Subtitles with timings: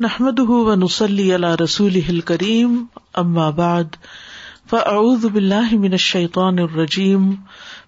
[0.00, 2.74] نحمد و نسلی اللہ رسول کریم
[3.14, 3.96] اما بعد
[4.70, 7.24] فاعوذ باللہ من الشیطان الرجیم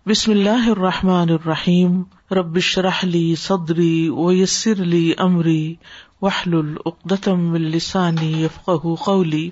[0.06, 2.00] بسم اللہ الرحمٰن الرحیم
[2.30, 5.74] ربش رحلی صدری ویسر علی عمری
[6.22, 9.48] وحل العقدم السانی یفق قولی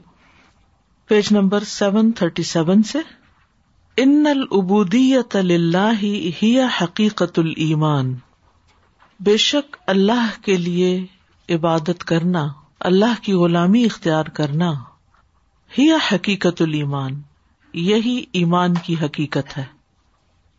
[1.11, 2.99] page number seven thirty seven سے
[3.97, 6.51] ان العبودیت اللہ ہی
[6.81, 8.13] حقیقت المان
[9.21, 10.91] بے شک اللہ کے لیے
[11.51, 12.47] عبادت کرنا،
[12.81, 14.73] اللہ کی غلامی اختیار کرنا
[15.79, 17.23] ہی حقیقت المان
[17.73, 19.65] یہی ایمان کی حقیقت ہے۔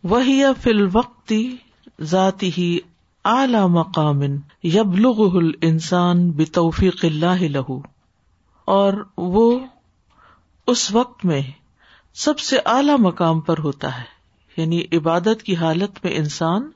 [0.04, 1.56] وہی فی الوقتی
[2.02, 2.80] ذاتی ہی
[3.26, 4.22] اعلی مقام
[4.64, 7.82] یبلغ الانسان بتوفیق اللہ لہو۔
[8.66, 9.60] اور وہ
[10.68, 11.42] اس وقت میں
[12.14, 14.04] سب سے اعلی مقام پر ہوتا ہے۔
[14.58, 16.70] یعنی عبادت کی حالت میں انسان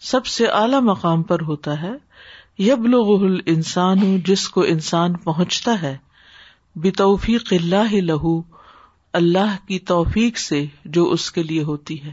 [0.00, 1.92] سب سے اعلی مقام پر ہوتا ہے۔
[2.58, 5.96] یب لوگ انسان جس کو انسان پہنچتا ہے،
[6.74, 8.42] بتوفیق اللہ لہو،
[9.12, 12.12] اللہ کی توفیق سے جو اس کے لیے ہوتی ہے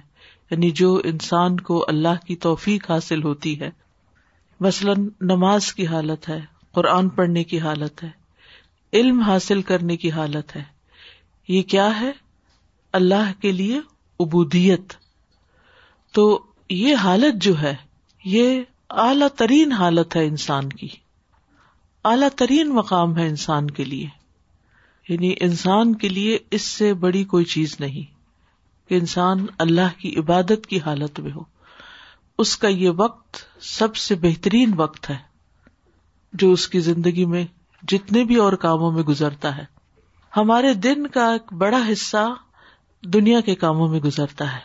[0.52, 3.70] یعنی جو انسان کو اللہ کی توفیق حاصل ہوتی ہے۔
[4.59, 8.09] مثلاً نماز کی حالت ہے، قرآن پڑھنے کی حالت ہے،
[8.94, 10.64] علم حاصل کرنے کی حالت ہے۔
[11.47, 12.12] یہ کیا ہے؟
[12.94, 13.80] اللہ کے لیے
[14.19, 14.94] ابودیت
[16.12, 17.75] تو یہ حالت جو ہے،
[18.25, 20.88] یہ اعلی ترین حالت ہے انسان کی۔
[22.06, 24.08] اعلی ترین مقام ہے انسان کے لیے۔
[25.10, 28.04] یعنی انسان کے لیے اس سے بڑی کوئی چیز نہیں
[28.90, 31.40] کہ انسان اللہ کی عبادت کی حالت میں ہو۔
[32.38, 35.18] اس کا یہ وقت سب سے بہترین وقت ہے
[36.34, 37.46] جو اس کی زندگی میں
[37.88, 39.66] جتنے بھی اور کاموں میں گزرتا ہے۔
[40.38, 42.34] ہمارے دن کا ایک بڑا حصہ
[43.04, 44.62] دنیا کے کاموں میں گزرتا ہے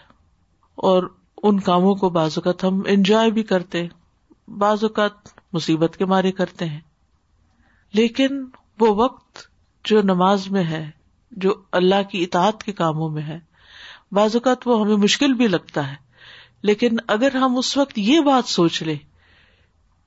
[0.75, 3.87] اور ان کاموں کو بعض اوقات ہم انجوائے بھی کرتے
[4.49, 5.13] بعض اوقات
[5.53, 6.81] مصیبت کے مارے کرتے ہیں۔
[7.93, 8.45] لیکن
[8.81, 9.39] وہ وقت
[9.85, 10.91] جو نماز میں ہے،
[11.31, 13.41] جو اللہ کی اطاعت کے کاموں میں ہے،
[14.13, 15.97] بعض اوقات وہ ہمیں مشکل بھی لگتا ہے۔
[16.63, 18.99] لیکن اگر ہم اس وقت یہ بات سوچ لیں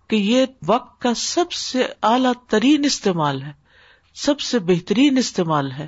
[0.08, 3.52] کہ یہ وقت کا سب سے اعلی ترین استعمال ہے،
[4.16, 5.88] سب سے بہترین استعمال ہے،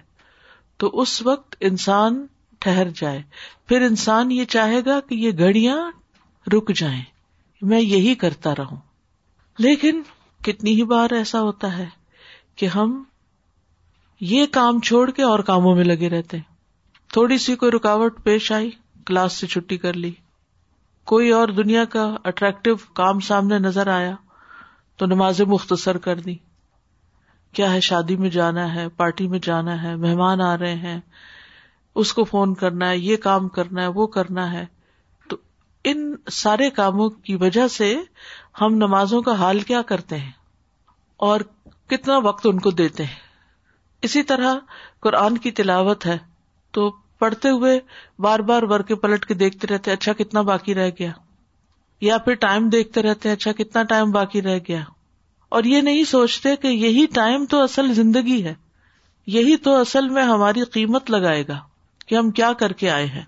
[0.77, 2.25] تو اس وقت انسان
[2.59, 3.21] ٹھہر جائے۔
[3.67, 5.91] پھر انسان یہ چاہے گا کہ یہ گھڑیاں
[6.53, 7.03] رک جائیں۔
[7.61, 8.77] میں یہی کرتا رہوں۔
[9.57, 10.01] لیکن
[10.45, 11.87] کتنی ہی بار ایسا ہوتا ہے
[12.55, 13.03] کہ ہم
[14.19, 16.37] یہ کام چھوڑ کے اور کاموں میں لگے رہتے
[17.11, 18.71] تھوڑی سی کوئی رکاوٹ پیش آئی،
[19.05, 20.11] کلاس سے چھٹی کر لی۔
[21.03, 24.15] کوئی اور دنیا کا اٹریکٹو کام سامنے نظر آیا
[24.97, 26.35] تو نماز مختصر کر دی۔
[27.53, 30.99] کیا ہے شادی میں جانا ہے، پارٹی میں جانا ہے، مہمان آ رہے ہیں،
[31.95, 34.65] اس کو فون کرنا ہے، یہ کام کرنا ہے، وہ کرنا ہے۔
[35.83, 37.97] ان سارے کاموں کی وجہ سے
[38.61, 40.31] ہم نمازوں کا حال کیا کرتے ہیں
[41.17, 41.39] اور
[41.87, 43.27] کتنا وقت ان کو دیتے ہیں۔
[44.01, 44.55] اسی طرح
[44.99, 46.17] قرآن کی تلاوت ہے۔
[46.71, 46.89] تو
[47.19, 47.79] پڑھتے ہوئے
[48.19, 51.11] بار بار ور کے پلٹ کے دیکھتے رہتے اچھا کتنا باقی رہ گیا۔
[52.01, 54.81] یا پھر ٹائم دیکھتے رہتے اچھا کتنا ٹائم باقی رہ گیا۔
[55.49, 58.53] اور یہ نہیں سوچتے کہ یہی ٹائم تو اصل زندگی ہے۔
[59.27, 61.59] یہی تو اصل میں ہماری قیمت لگائے گا
[62.07, 63.25] کہ ہم کیا کر کے آئے ہیں۔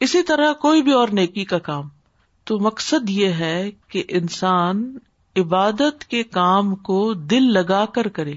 [0.00, 1.88] اسی طرح کوئی بھی اور نیکی کا کام۔
[2.44, 4.98] تو مقصد یہ ہے کہ انسان
[5.36, 8.34] عبادت کے کام کو دل لگا کر کرے،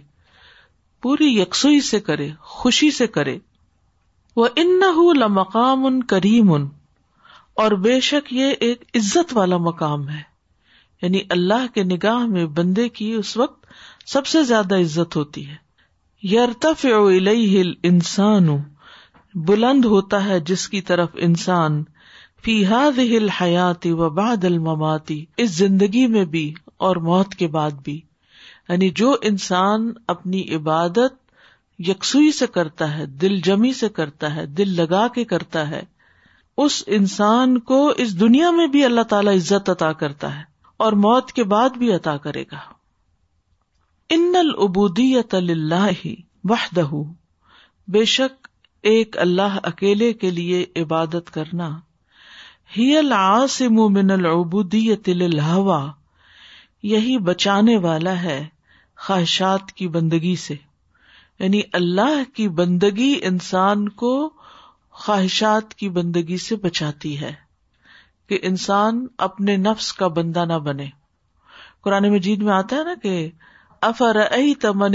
[1.01, 3.37] پوری یکسوئی سے کرے، خوشی سے کرے۔
[4.35, 4.79] وہ ان
[5.15, 6.67] لمقام ان کریم ان
[7.53, 10.21] اور بے شک یہ ایک عزت والا مقام ہے۔
[11.01, 13.65] یعنی اللہ کے نگاہ میں بندے کی اس وقت
[14.05, 15.55] سب سے زیادہ عزت ہوتی ہے۔
[16.23, 16.85] یرتف
[17.83, 18.47] انسان
[19.35, 21.83] بلند ہوتا ہے جس کی طرف انسان،
[22.43, 28.01] فی ہل حیاتی و باد الماتی اس زندگی میں بھی اور موت کے بعد بھی۔
[28.69, 31.13] یعنی جو انسان اپنی عبادت
[31.79, 35.81] یکسوئی سے کرتا ہے، دل جمی سے کرتا ہے، دل لگا کے کرتا ہے،
[36.57, 40.43] اس انسان کو اس دنیا میں بھی اللہ تعالی عزت عطا کرتا ہے
[40.77, 42.57] اور موت کے بعد بھی عطا کرے گا۔
[44.09, 46.07] ان العبودیت اللہ
[46.43, 46.89] وحدہ۔
[47.87, 48.48] بے شک
[48.81, 51.79] ایک اللہ اکیلے کے لیے عبادت کرنا۔
[52.77, 55.91] ہی العاصم من العبودیت للہوا۔
[56.83, 58.47] یہی بچانے والا ہے
[58.97, 60.55] خواہشات کی بندگی سے۔
[61.39, 64.29] یعنی اللہ کی بندگی انسان کو
[64.91, 67.33] خواہشات کی بندگی سے بچاتی ہے
[68.29, 70.85] کہ انسان اپنے نفس کا بندہ نہ بنے۔
[71.81, 73.29] قرآن مجید میں آتا ہے نا کہ
[73.81, 74.17] افر
[74.61, 74.91] تمن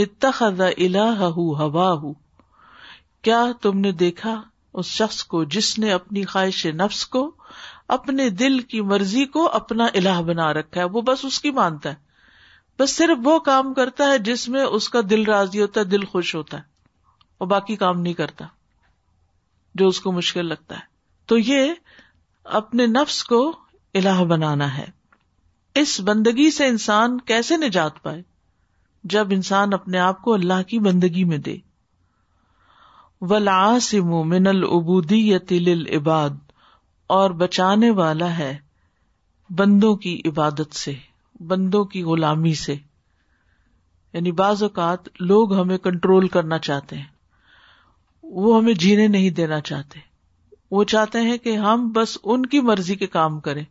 [0.59, 1.93] الہ ہوا
[3.25, 4.43] کیا تم نے دیکھا
[4.73, 7.33] اس شخص کو جس نے اپنی خواہش نفس کو،
[7.89, 11.91] اپنے دل کی مرضی کو اپنا الہ بنا رکھا ہے؟ وہ بس اس کی مانتا
[11.91, 11.95] ہے۔
[12.79, 16.05] بس صرف وہ کام کرتا ہے جس میں اس کا دل راضی ہوتا ہے، دل
[16.05, 16.63] خوش ہوتا ہے۔
[17.39, 18.47] اور باقی کام نہیں کرتا،
[19.75, 20.83] جو اس کو مشکل لگتا ہے۔
[21.27, 21.73] تو یہ
[22.45, 23.57] اپنے نفس کو
[23.95, 24.87] الہ بنانا ہے۔
[25.75, 28.23] اس بندگی سے انسان کیسے نجات پائے؟
[29.05, 31.57] جب انسان اپنے آپ کو اللہ کی بندگی میں دے۔
[33.31, 36.31] ولاسم من العبودیت للعباد،
[37.07, 38.59] اور بچانے والا ہے
[39.51, 40.95] بندوں کی عبادت سے،
[41.41, 42.75] بندوں کی غلامی سے۔
[44.13, 47.05] یعنی بعض اوقات لوگ ہمیں کنٹرول کرنا چاہتے ہیں،
[48.23, 50.01] وہ ہمیں جینے نہیں دینا چاہتے۔
[50.71, 53.65] وہ چاہتے ہیں کہ ہم بس ان کی مرضی کے کام کریں،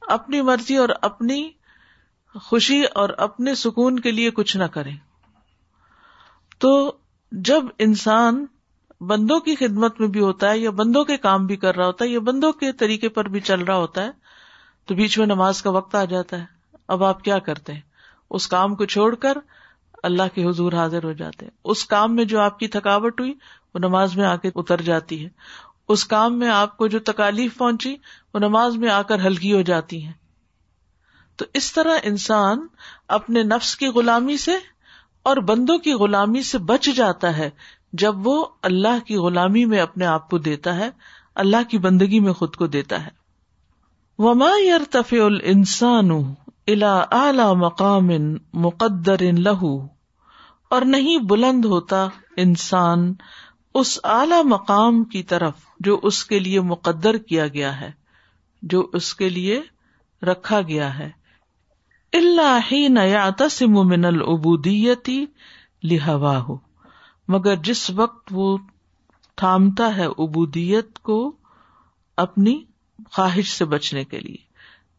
[0.00, 1.50] اپنی مرضی اور اپنی
[2.34, 4.96] خوشی اور اپنے سکون کے لیے کچھ نہ کریں۔
[6.58, 6.96] تو
[7.32, 8.46] جب انسان
[9.00, 12.04] بندوں کی خدمت میں بھی ہوتا ہے یا بندوں کے کام بھی کر رہا ہوتا
[12.04, 14.10] ہے یا بندوں کے طریقے پر بھی چل رہا ہوتا ہے،
[14.86, 16.44] تو بیچ میں نماز کا وقت آ جاتا ہے۔
[16.88, 17.80] اب آپ کیا کرتے ہیں؟
[18.30, 19.38] اس کام کو چھوڑ کر
[20.02, 23.34] اللہ کے حضور حاضر ہو جاتے ہیں۔ اس کام میں جو آپ کی تھکاوٹ ہوئی،
[23.74, 25.28] وہ نماز میں آ کے اتر جاتی ہے۔
[25.88, 27.96] اس کام میں آپ کو جو تکالیف پہنچی،
[28.34, 30.12] وہ نماز میں آ کر ہلکی ہو جاتی ہے
[31.36, 32.66] تو اس طرح انسان
[33.08, 34.52] اپنے نفس کی غلامی سے
[35.22, 37.50] اور بندوں کی غلامی سے بچ جاتا ہے۔
[37.92, 40.90] جب وہ اللہ کی غلامی میں اپنے آپ کو دیتا ہے،
[41.34, 43.10] اللہ کی بندگی میں خود کو دیتا ہے۔
[44.18, 46.10] وما یرتف السان
[46.66, 48.08] الا اعلی مقام
[48.54, 49.86] مقدر لہو
[50.70, 53.14] اور نہیں بلند ہوتا انسان
[53.74, 57.90] اس اعلی مقام کی طرف جو اس کے لیے مقدر کیا گیا ہے،
[58.62, 59.60] جو اس کے لیے
[60.22, 61.10] رکھا گیا ہے۔
[62.12, 65.24] اللہ نیا تسم من العبودیتی
[65.82, 66.65] لہوا ہو
[67.28, 68.58] مگر جس وقت وہ
[69.36, 71.32] تھامتا ہے ابودیت کو
[72.16, 72.64] اپنی
[73.12, 74.36] خواہش سے بچنے کے لیے۔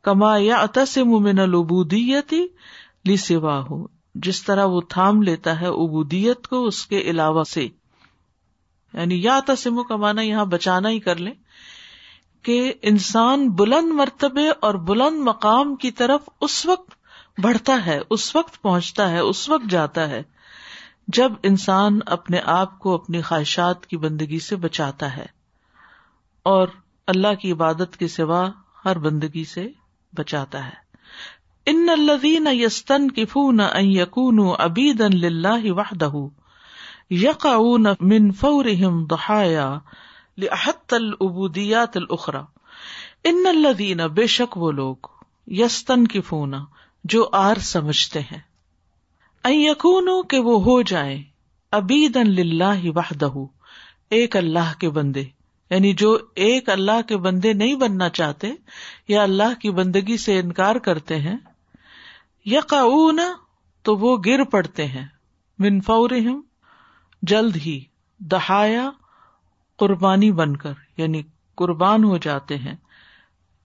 [0.01, 2.47] کما یا اتسم من العبودیتی
[3.05, 7.67] لی سوا ہو جس طرح وہ تھام لیتا ہے ابودیت کو اس کے علاوہ سے۔
[8.93, 11.33] یعنی یا تسمو کا مانا یہاں بچانا ہی کر لیں
[12.41, 16.89] کہ انسان بلند مرتبے اور بلند مقام کی طرف اس وقت
[17.39, 20.23] بڑھتا ہے، اس وقت پہنچتا ہے، اس وقت جاتا ہے۔
[21.07, 25.25] جب انسان اپنے آپ کو اپنی خواہشات کی بندگی سے بچاتا ہے
[26.43, 26.67] اور
[27.07, 28.49] اللہ کی عبادت کے سوا
[28.85, 29.67] ہر بندگی سے
[30.13, 30.87] بچاتا ہے۔
[31.65, 36.09] ان الذین یستن کفون ان یکون عبیدا للہ وحدہ
[38.01, 39.79] من فورہم ضحایا
[40.37, 42.41] لأحط العبودیات الاخرى۔
[43.23, 44.95] ان الذین بے شک وہ لوگ
[45.47, 46.53] یستن کفون
[47.03, 48.46] جو آر سمجھتے ہیں۔
[49.47, 51.23] ان یکون کہ وہ ہو جائیں
[51.71, 53.45] عبیدا للہ وحدہ،
[54.09, 55.23] ایک اللہ کے بندے۔
[55.69, 58.47] یعنی جو ایک اللہ کے بندے نہیں بننا چاہتے
[59.07, 61.37] یا اللہ کی بندگی سے انکار کرتے ہیں
[62.45, 62.59] یا
[63.81, 65.05] تو وہ گر پڑتے ہیں۔
[65.59, 66.09] منفور
[67.21, 67.83] جلد ہی
[68.19, 68.89] دہایا
[69.77, 71.21] قربانی بن کر یعنی
[71.55, 72.75] قربان ہو جاتے ہیں۔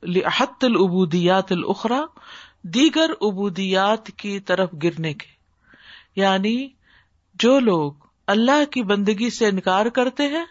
[0.02, 2.00] لحت العبودیات الخرا
[2.62, 5.31] دیگر ابودیات کی طرف گرنے کے۔
[6.16, 6.68] یعنی
[7.34, 7.92] جو لوگ
[8.26, 10.44] اللہ کی بندگی سے انکار کرتے ہیں،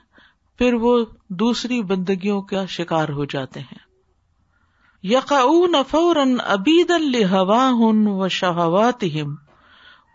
[0.58, 3.92] پھر وہ دوسری بندگیوں کا شکار ہو جاتے ہیں۔
[5.04, 9.06] یقاؤن فوراً ابید الحوا ہن و شہوات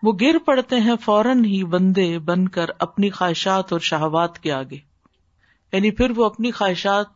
[0.03, 4.79] وہ گر پڑتے ہیں فوراً ہی بندے بن کر اپنی خواہشات اور شہوات کے آگے۔
[5.73, 7.07] یعنی پھر وہ اپنی خواہشات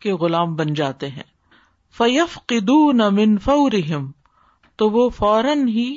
[0.00, 1.22] کے غلام بن جاتے ہیں۔
[1.98, 4.10] فیف قدون من فورہم۔
[4.76, 5.96] تو وہ فوراً ہی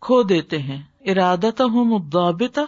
[0.00, 2.62] کھو دیتے ہیں۔ ارادت ہوں مدابتا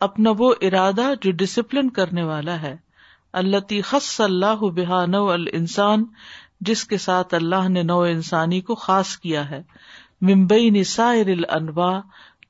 [0.00, 2.76] اپنا وہ ارادہ جو ڈسپلن کرنے والا ہے۔
[3.32, 6.04] اللہ خص اللہ بحا نو السان
[6.60, 9.62] جس کے ساتھ اللہ نے نو انسانی کو خاص کیا ہے۔
[10.20, 12.00] ممبئی نسائر الانواع،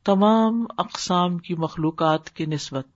[0.04, 2.86] تمام اقسام کی مخلوقات کی نسبت۔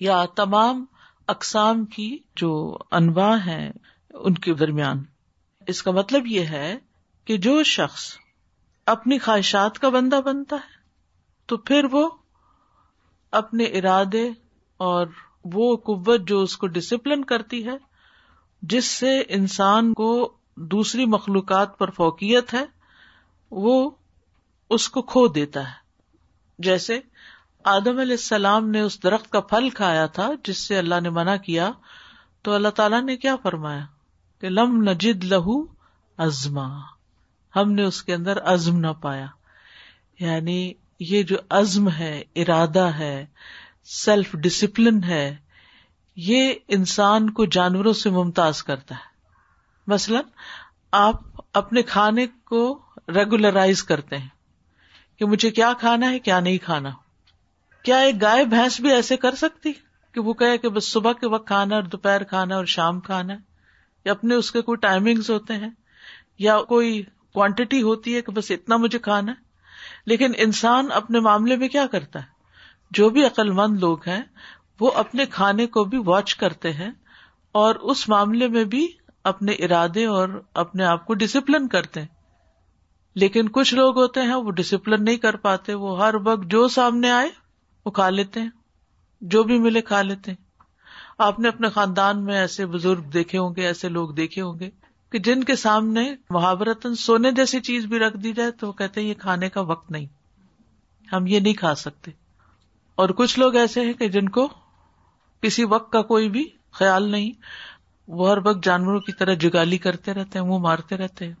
[0.00, 0.84] یا تمام
[1.26, 3.72] اقسام کی جو انواع ہیں
[4.14, 5.02] ان کے درمیان۔
[5.66, 6.78] اس کا مطلب یہ ہے
[7.24, 8.14] کہ جو شخص
[8.88, 10.78] اپنی خواہشات کا بندہ بنتا ہے
[11.46, 12.10] تو پھر وہ
[13.30, 14.30] اپنے ارادے
[14.76, 15.06] اور
[15.44, 17.76] وہ قوت جو اس کو ڈسپلن کرتی ہے،
[18.62, 22.64] جس سے انسان کو دوسری مخلوقات پر فوقیت ہے،
[23.50, 23.90] وہ
[24.70, 25.74] اس کو کھو دیتا ہے۔
[26.58, 27.00] جیسے
[27.64, 31.36] آدم علیہ السلام نے اس درخت کا پھل کھایا تھا، جس سے اللہ نے منع
[31.36, 31.70] کیا،
[32.42, 33.86] تو اللہ تعالیٰ نے کیا فرمایا؟
[34.40, 35.62] کہ لم نجد لہو
[36.16, 36.97] ازما
[37.56, 39.26] ہم نے اس کے اندر عزم نہ پایا۔
[40.20, 43.26] یعنی یہ جو عزم ہے، ارادہ ہے،
[43.84, 45.36] سیلف ڈسپلن ہے،
[46.16, 49.10] یہ انسان کو جانوروں سے ممتاز کرتا ہے۔
[49.86, 50.22] مثلاً
[50.92, 51.14] آپ
[51.52, 54.28] اپنے کھانے کو ریگولرائز کرتے ہیں
[55.18, 56.90] کہ مجھے کیا کھانا ہے، کیا نہیں کھانا۔
[57.82, 59.72] کیا ایک گائے بھینس بھی ایسے کر سکتی
[60.12, 63.32] کہ وہ کہے کہ بس صبح کے وقت کھانا اور دوپہر کھانا اور شام کھانا۔
[63.32, 63.38] ہے
[64.04, 65.70] یا اپنے اس کے کوئی ٹائمنگ ہوتے ہیں،
[66.38, 67.02] یا کوئی
[67.38, 69.36] کوانٹٹی ہوتی ہے کہ بس اتنا مجھے کھانا ہے۔
[70.06, 72.24] لیکن انسان اپنے معاملے میں کیا کرتا ہے؟
[72.90, 74.22] جو بھی عقل مند لوگ ہیں،
[74.80, 76.90] وہ اپنے کھانے کو بھی واچ کرتے ہیں
[77.52, 78.88] اور اس معاملے میں بھی
[79.24, 82.06] اپنے ارادے اور اپنے آپ کو ڈسپلن کرتے ہیں۔
[83.14, 87.10] لیکن کچھ لوگ ہوتے ہیں، وہ ڈسپلن نہیں کر پاتے، وہ ہر وقت جو سامنے
[87.10, 87.28] آئے،
[87.86, 88.50] وہ کھا لیتے ہیں۔
[89.20, 90.48] جو بھی ملے کھا لیتے ہیں۔
[91.18, 94.70] آپ نے اپنے خاندان میں ایسے بزرگ دیکھے ہوں گے، ایسے لوگ دیکھے ہوں گے۔
[95.12, 99.00] کہ جن کے سامنے محاورتن سونے جیسی چیز بھی رکھ دی جائے تو وہ کہتے
[99.00, 100.06] ہیں یہ کھانے کا وقت نہیں۔
[101.12, 102.10] ہم یہ نہیں کھا سکتے۔
[102.94, 104.48] اور کچھ لوگ ایسے ہیں کہ جن کو
[105.40, 107.32] کسی وقت کا کوئی بھی خیال نہیں،
[108.08, 111.34] وہ ہر وقت جانوروں کی طرح جگالی کرتے رہتے ہیں، منہ مارتے رہتے ہیں۔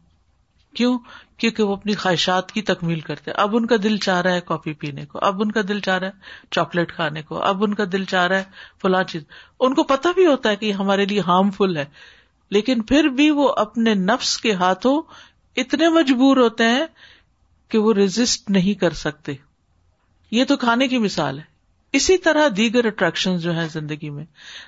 [0.74, 0.98] کیوں؟
[1.36, 4.72] کیونکہ وہ اپنی خواہشات کی تکمیل کرتے اب ان کا دل چاہ رہا ہے کافی
[4.72, 6.12] پینے کو، اب ان کا دل چاہ رہا ہے
[6.50, 8.44] چاکلیٹ کھانے کو، اب ان کا دل چاہ رہا ہے
[8.82, 9.22] فلاں چیز۔
[9.60, 11.84] ان کو پتا بھی ہوتا ہے کہ ہمارے لیے ہارمفل ہے۔
[12.50, 15.02] لیکن پھر بھی وہ اپنے نفس کے ہاتھوں
[15.56, 16.86] اتنے مجبور ہوتے ہیں
[17.68, 19.32] کہ وہ ریزسٹ نہیں کر سکتے۔
[20.30, 21.44] یہ تو کھانے کی مثال ہے۔
[21.92, 24.24] اسی طرح دیگر اٹریکشن جو ہے زندگی میں،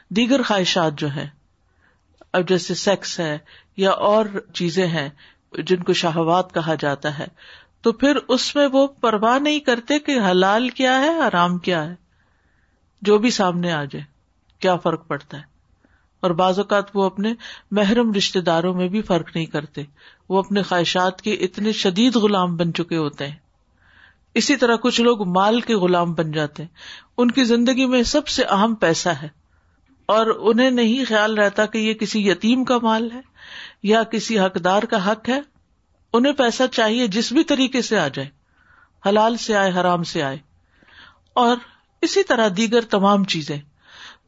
[0.09, 1.29] دیگر خواہشات جو ہے
[2.33, 3.39] اب جیسے سیکس ہے
[3.77, 5.09] یا اور چیزیں ہیں
[5.53, 7.27] جن کو شہوات کہا جاتا ہے،
[7.83, 11.95] تو پھر اس میں وہ پرواہ نہیں کرتے کہ حلال کیا ہے آرام کیا ہے۔
[13.03, 14.05] جو بھی سامنے آ جائے،
[14.59, 15.50] کیا فرق پڑتا ہے؟
[16.21, 17.35] اور بعض اوقات وہ اپنے
[17.71, 19.83] محرم رشتے داروں میں بھی فرق نہیں کرتے۔
[20.29, 23.37] وہ اپنے خواہشات کے اتنے شدید غلام بن چکے ہوتے ہیں۔
[24.35, 26.71] اسی طرح کچھ لوگ مال کے غلام بن جاتے ہیں۔
[27.17, 29.29] ان کی زندگی میں سب سے اہم پیسہ ہے۔
[30.07, 33.21] اور انہیں نہیں خیال رہتا کہ یہ کسی یتیم کا مال ہے
[33.83, 35.41] یا کسی حقدار کا حق ہے۔
[36.12, 38.29] انہیں پیسہ چاہیے جس بھی طریقے سے آ جائے۔
[39.09, 40.39] حلال سے آئے، حرام سے آئے۔
[41.33, 41.57] اور
[42.03, 43.59] اسی طرح دیگر تمام چیزیں۔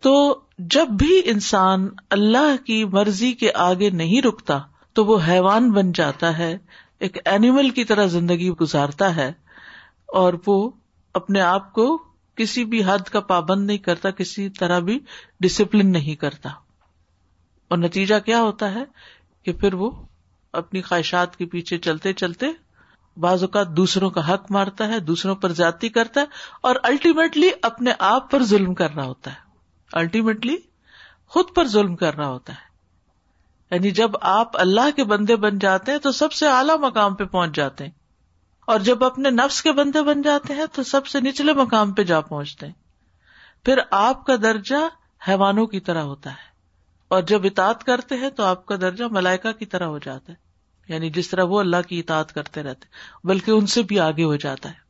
[0.00, 4.58] تو جب بھی انسان اللہ کی مرضی کے آگے نہیں رکتا
[4.92, 6.58] تو وہ حیوان بن جاتا ہے،
[6.98, 9.32] ایک اینیمل کی طرح زندگی گزارتا ہے
[10.06, 10.70] اور وہ
[11.14, 12.02] اپنے آپ کو
[12.34, 14.98] کسی بھی حد کا پابند نہیں کرتا، کسی طرح بھی
[15.40, 16.50] ڈسپلن نہیں کرتا۔
[17.68, 18.84] اور نتیجہ کیا ہوتا ہے
[19.44, 19.90] کہ پھر وہ
[20.52, 22.46] اپنی خواہشات کے پیچھے چلتے چلتے
[23.16, 26.26] بعض اوقات دوسروں کا حق مارتا ہے، دوسروں پر زیادتی کرتا ہے
[26.62, 29.51] اور الٹیمیٹلی اپنے آپ پر ظلم کر رہا ہوتا ہے۔
[29.92, 30.56] الٹیمیٹلی
[31.26, 32.72] خود پر ظلم کر رہا ہوتا ہے۔
[33.74, 37.24] یعنی جب آپ اللہ کے بندے بن جاتے ہیں تو سب سے اعلیٰ مقام پہ
[37.24, 37.90] پہنچ جاتے ہیں۔
[38.66, 42.02] اور جب اپنے نفس کے بندے بن جاتے ہیں تو سب سے نچلے مقام پہ
[42.02, 42.72] جا پہنچتے ہیں۔
[43.64, 44.76] پھر آپ کا درجہ
[45.28, 46.52] حیوانوں کی طرح ہوتا ہے۔
[47.08, 50.52] اور جب اطاعت کرتے ہیں تو آپ کا درجہ ملائکا کی طرح ہو جاتا ہے۔
[50.92, 52.86] یعنی جس طرح وہ اللہ کی اطاعت کرتے رہتے
[53.24, 54.82] بلکہ ان سے بھی آگے ہو جاتا ہے۔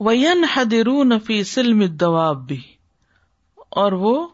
[0.00, 2.77] وین حدرو نفی سلم دواب بھی
[3.70, 4.28] اور وہ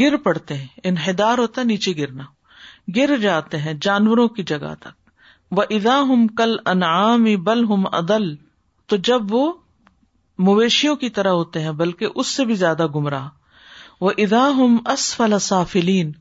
[0.00, 2.24] گر پڑتے ہیں۔ انحدار ہوتا نیچے گرنا۔
[2.96, 5.10] گر جاتے ہیں جانوروں کی جگہ تک۔
[5.50, 8.34] وہ ادا ہم کل انعام بل ہم عدل
[8.86, 9.52] تو جب وہ
[10.38, 13.28] مویشیوں کی طرح ہوتے ہیں، بلکہ اس سے بھی زیادہ گمراہ۔
[14.00, 16.12] وہ ادا ہم اسفل سافلین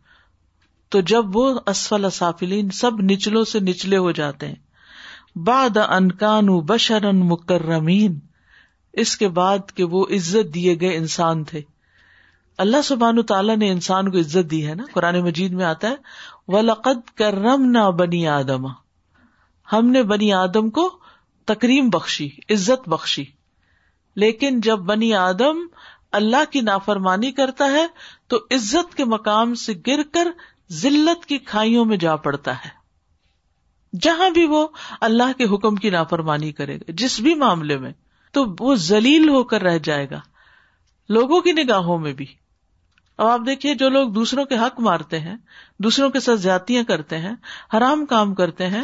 [0.89, 4.55] تو جب وہ اسفل سافلین سب نچلوں سے نچلے ہو جاتے ہیں۔
[5.35, 8.19] باد انکان بشرن مکرمین
[8.93, 11.61] اس کے بعد کہ وہ عزت دیے گئے انسان تھے۔
[12.57, 15.95] اللہ سبحان تعالیٰ نے انسان کو عزت دی ہے نا؟ قرآن مجید میں آتا ہے
[16.47, 18.67] و لقد کرم نہ بنی آدم۔
[19.73, 20.99] ہم نے بنی آدم کو
[21.45, 23.25] تکریم بخشی، عزت بخشی۔
[24.15, 25.57] لیکن جب بنی آدم
[26.11, 27.87] اللہ کی نافرمانی کرتا ہے،
[28.27, 30.27] تو عزت کے مقام سے گر کر
[30.71, 32.69] ذلت کی کھائیوں میں جا پڑتا ہے۔
[34.01, 34.67] جہاں بھی وہ
[35.01, 37.91] اللہ کے حکم کی نافرمانی کرے گا، جس بھی معاملے میں،
[38.31, 40.19] تو وہ ذلیل ہو کر رہ جائے گا۔
[41.09, 42.25] لوگوں کی نگاہوں میں بھی۔
[43.17, 45.35] اب آپ دیکھیے جو لوگ دوسروں کے حق مارتے ہیں،
[45.79, 47.33] دوسروں کے ساتھ زیادتیاں کرتے ہیں،
[47.73, 48.83] حرام کام کرتے ہیں،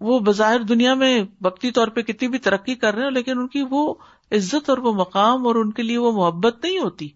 [0.00, 3.48] وہ بظاہر دنیا میں وقتی طور پہ کتنی بھی ترقی کر رہے ہیں، لیکن ان
[3.48, 3.94] کی وہ
[4.32, 7.08] عزت اور وہ مقام اور ان کے لیے وہ محبت نہیں ہوتی،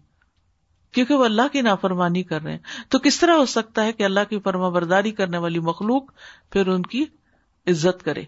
[0.93, 4.03] کیونکہ وہ اللہ کی نافرمانی کر رہے ہیں۔ تو کس طرح ہو سکتا ہے کہ
[4.03, 6.11] اللہ کی فرما برداری کرنے والی مخلوق
[6.49, 7.05] پھر ان کی
[7.67, 8.23] عزت کرے؟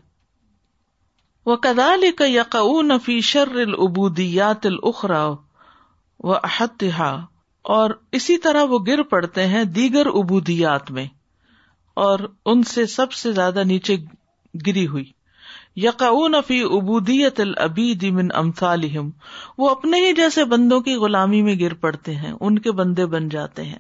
[1.45, 5.27] وہ کدال کا یقون فی شر العبودیات الخرا
[6.19, 7.25] و احتہا
[7.69, 11.05] اور اسی طرح وہ گر پڑتے ہیں دیگر ابودیات میں،
[11.97, 13.97] اور ان سے سب سے زیادہ نیچے
[14.65, 15.11] گری ہوئی۔
[15.75, 19.09] یقون فی ابودیت العبید من امثالہم،
[19.57, 23.29] وہ اپنے ہی جیسے بندوں کی غلامی میں گر پڑتے ہیں، ان کے بندے بن
[23.29, 23.79] جاتے ہیں۔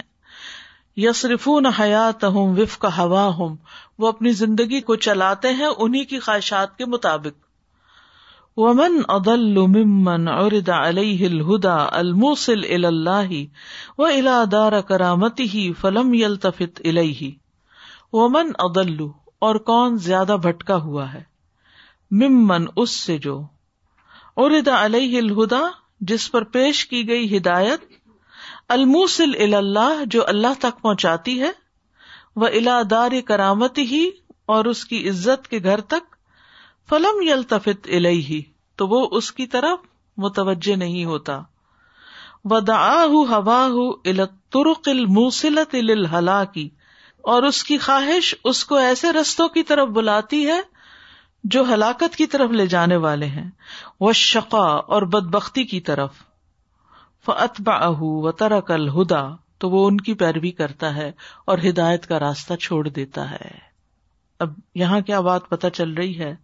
[0.97, 3.55] یسرفون حیات ہوں وف کا ہوا ہوں
[3.97, 7.48] وہ اپنی زندگی کو چلاتے ہیں انہیں کی خواہشات کے مطابق۔
[8.61, 13.33] ومن ادل ممن عرض علیہ الہدا الموصل الى اللہ
[13.97, 14.07] و
[14.45, 17.31] دار کرامته فلم يلتفت الیہ۔
[18.13, 18.97] ومن ادل
[19.39, 21.23] اور کون زیادہ بھٹکا ہوا ہے؟
[22.11, 23.41] ممن، اس سے جو۔
[24.37, 25.61] عرض علیہ الہدا
[26.01, 27.79] جس پر پیش کی گئی ہدایت،
[28.69, 31.51] الموصل الى اللہ، جو اللہ تک پہنچاتی ہے
[32.35, 34.09] وہ الا دار کرامتی ہی
[34.45, 36.15] اور اس کی عزت کے گھر تک،
[36.89, 38.41] فلم یلتفت الہی
[38.79, 39.79] تو وہ اس کی طرف
[40.17, 41.41] متوجہ نہیں ہوتا۔
[42.45, 42.59] و
[43.25, 43.67] ہوا
[44.49, 45.75] ترق الموسلت
[46.53, 46.69] کی
[47.21, 50.61] اور اس کی خواہش اس کو ایسے رستوں کی طرف بلاتی ہے
[51.43, 53.49] جو ہلاکت کی طرف لے جانے والے ہیں۔
[53.99, 56.13] وہ شقا اور بد بختی کی طرف۔
[57.25, 61.11] فتبا و ترک الہدا تو وہ ان کی پیروی کرتا ہے
[61.45, 63.69] اور ہدایت کا راستہ چھوڑ دیتا ہے۔
[64.39, 66.35] اب یہاں کیا بات پتہ چل رہی ہے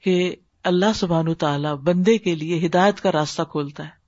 [0.00, 4.00] کہ اللہ سبحان تعالی بندے کے لیے ہدایت کا راستہ کھولتا ہے۔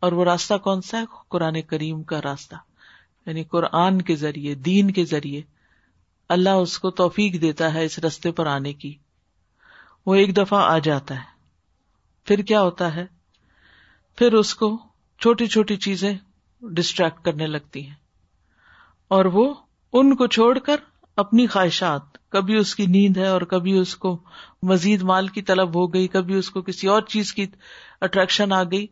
[0.00, 2.54] اور وہ راستہ کون سا ہے؟ قرآن کریم کا راستہ۔
[3.26, 5.42] یعنی قرآن کے ذریعے، دین کے ذریعے
[6.28, 8.94] اللہ اس کو توفیق دیتا ہے اس رستے پر آنے کی۔
[10.06, 11.36] وہ ایک دفعہ آ جاتا ہے۔
[12.24, 13.06] پھر کیا ہوتا ہے؟
[14.16, 14.82] پھر اس کو
[15.18, 16.18] چھوٹی چھوٹی چیزیں
[16.62, 17.94] ڈسٹریکٹ کرنے لگتی ہیں۔
[19.08, 19.54] اور وہ
[19.92, 20.76] ان کو چھوڑ کر
[21.16, 24.22] اپنی خواہشات، کبھی اس کی نیند ہے اور کبھی اس کو
[24.62, 27.46] مزید مال کی طلب ہو گئی، کبھی اس کو کسی اور چیز کی
[28.00, 28.86] اٹریکشن آ گئی،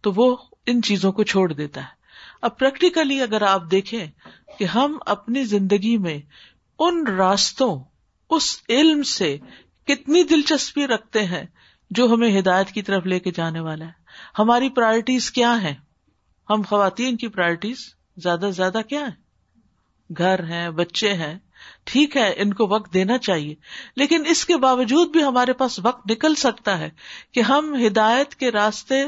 [0.00, 1.96] تو وہ ان چیزوں کو چھوڑ دیتا ہے۔
[2.42, 4.06] اب پریکٹیکلی اگر آپ دیکھیں
[4.58, 6.18] کہ ہم اپنی زندگی میں
[6.78, 7.84] ان راستوں،
[8.30, 9.38] اس علم سے
[9.86, 11.44] کتنی دلچسپی رکھتے ہیں
[11.90, 13.90] جو ہمیں ہدایت کی طرف لے کے جانے والا ہے۔
[14.38, 15.74] ہماری پرائرٹیز کیا ہیں؟
[16.50, 17.76] ہم خواتین کی پرائرٹیز
[18.16, 21.38] زیادہ سے زیادہ کیا ہے گھر ہیں، بچے ہیں
[21.84, 23.54] ٹھیک ہے، ان کو وقت دینا چاہیے۔
[23.96, 26.90] لیکن اس کے باوجود بھی ہمارے پاس وقت نکل سکتا ہے
[27.32, 29.04] کہ ہم ہدایت کے راستے،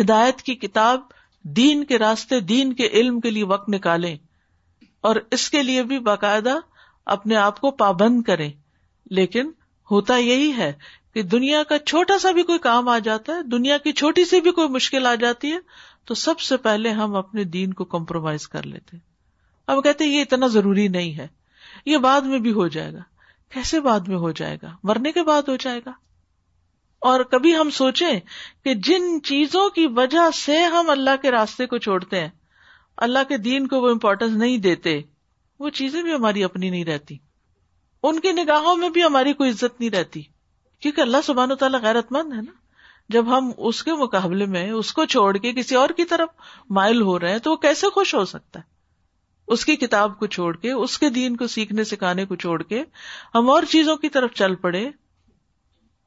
[0.00, 1.00] ہدایت کی کتاب،
[1.42, 4.16] دین کے راستے، دین کے علم کے لیے وقت نکالیں۔
[5.00, 6.54] اور اس کے لیے بھی باقاعدہ
[7.06, 8.52] اپنے آپ کو پابند کریں۔
[9.10, 9.50] لیکن
[9.90, 10.72] ہوتا یہی ہے
[11.14, 14.40] کہ دنیا کا چھوٹا سا بھی کوئی کام آ جاتا ہے، دنیا کی چھوٹی سی
[14.40, 15.58] بھی کوئی مشکل آ جاتی ہے،
[16.04, 18.96] تو سب سے پہلے ہم اپنے دین کو کمپرومائز کر لیتے
[19.66, 21.26] اب کہتے یہ اتنا ضروری نہیں ہے۔
[21.86, 23.00] یہ بعد میں بھی ہو جائے گا۔
[23.48, 25.92] کیسے بعد میں ہو جائے گا؟ مرنے کے بعد ہو جائے گا۔
[26.98, 28.20] اور کبھی ہم سوچیں
[28.64, 32.28] کہ جن چیزوں کی وجہ سے ہم اللہ کے راستے کو چھوڑتے ہیں،
[32.96, 35.00] اللہ کے دین کو وہ امپورٹینس نہیں دیتے،
[35.58, 37.18] وہ چیزیں بھی ہماری اپنی نہیں رہتی۔
[38.02, 40.22] ان کی نگاہوں میں بھی ہماری کوئی عزت نہیں رہتی۔
[40.80, 42.52] کیونکہ اللہ سبحان و تعالیٰ غیرت مند ہے نا۔
[43.08, 46.28] جب ہم اس کے مقابلے میں، اس کو چھوڑ کے کسی اور کی طرف
[46.70, 48.71] مائل ہو رہے ہیں تو وہ کیسے خوش ہو سکتا ہے؟
[49.52, 52.84] اس کی کتاب کو چھوڑ کے، اس کے دین کو سیکھنے، سکھانے کو چھوڑ کے
[53.34, 54.90] ہم اور چیزوں کی طرف چل پڑے۔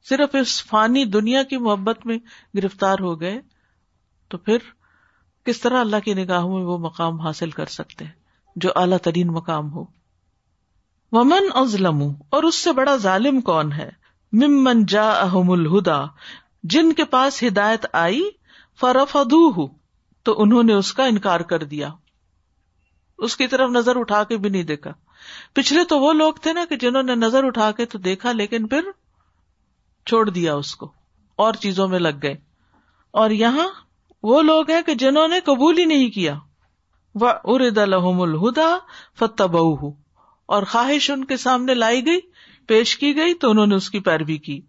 [0.08, 2.18] صرف اس فانی دنیا کی محبت میں
[2.54, 3.40] گرفتار ہو گئے،
[4.28, 4.58] تو پھر
[5.44, 8.12] کس طرح اللہ کی نگاہوں میں وہ مقام حاصل کر سکتے ہیں،
[8.56, 9.84] جو اعلیٰ ترین مقام ہو۔
[11.12, 13.90] ومن ازلم اور اس سے بڑا ظالم کون ہے؟
[14.32, 16.04] ممن جا احم الہدا،
[16.62, 18.30] جن کے پاس ہدایت آئی
[18.80, 19.16] فرف
[20.22, 21.90] تو انہوں نے اس کا انکار کر دیا۔
[23.18, 24.90] اس کی طرف نظر اٹھا کے بھی نہیں دیکھا۔
[25.52, 28.66] پچھلے تو وہ لوگ تھے نا کہ جنہوں نے نظر اٹھا کے تو دیکھا، لیکن
[28.66, 28.80] پھر
[30.06, 30.92] چھوڑ دیا اس کو۔
[31.36, 32.34] اور چیزوں میں لگ گئے۔
[33.10, 33.68] اور یہاں
[34.22, 36.34] وہ لوگ ہیں کہ جنہوں نے قبول ہی نہیں کیا۔
[37.14, 38.76] وہ ارد الحم الہدا
[39.18, 39.56] فتب
[40.46, 42.20] اور خواہش ان کے سامنے لائی گئی،
[42.66, 44.60] پیش کی گئی، تو انہوں نے اس کی پیروی کی۔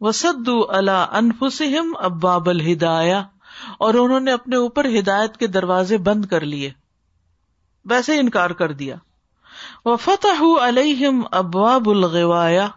[0.00, 3.22] وسدو اللہ انفسم اباب الہدایا
[3.78, 6.70] اور انہوں نے اپنے اوپر ہدایت کے دروازے بند کر لیے۔
[7.86, 8.96] ویسے انکار کر دیا۔
[9.84, 12.68] وہ فتح علیہم ابواب الغوایا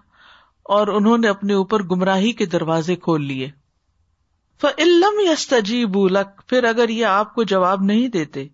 [0.63, 3.49] اور انہوں نے اپنے اوپر گمراہی کے دروازے کھول لیے۔
[4.61, 5.97] فعلم یس تجیب
[6.47, 8.47] پھر اگر یہ آپ کو جواب نہیں دیتے،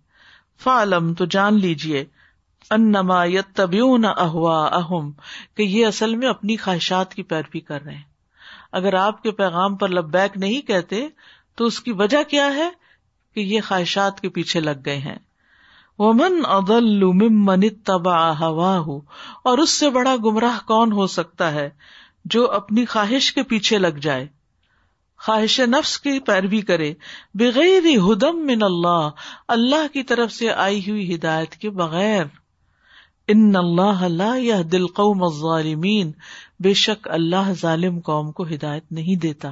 [0.64, 2.06] فعلم، تو جان لیجیے
[2.70, 5.12] انما یتبیون احوا اہم
[5.56, 8.04] کہ یہ اصل میں اپنی خواہشات کی پیروی کر رہے ہیں۔
[8.72, 11.08] اگر آپ کے پیغام پر لبیک نہیں کہتے،
[11.56, 12.70] تو اس کی وجہ کیا ہے؟
[13.34, 15.18] کہ یہ خواہشات کے پیچھے لگ گئے ہیں۔
[16.00, 18.78] ومن ادل ممن تبا ہوا
[19.44, 21.70] اور اس سے بڑا گمراہ کون ہو سکتا ہے
[22.26, 24.28] جو اپنی خواہش کے پیچھے لگ جائے؟
[25.26, 26.94] خواہش نفس کی پیروی کرے۔
[27.34, 29.10] بغیر ہدم من اللہ
[29.48, 32.26] اللہ کی طرف سے آئی ہوئی ہدایت کے بغیر۔
[33.28, 36.12] ان اللہ لا یہ دل قوم الظالمین
[36.60, 39.52] بے شک اللہ ظالم قوم کو ہدایت نہیں دیتا۔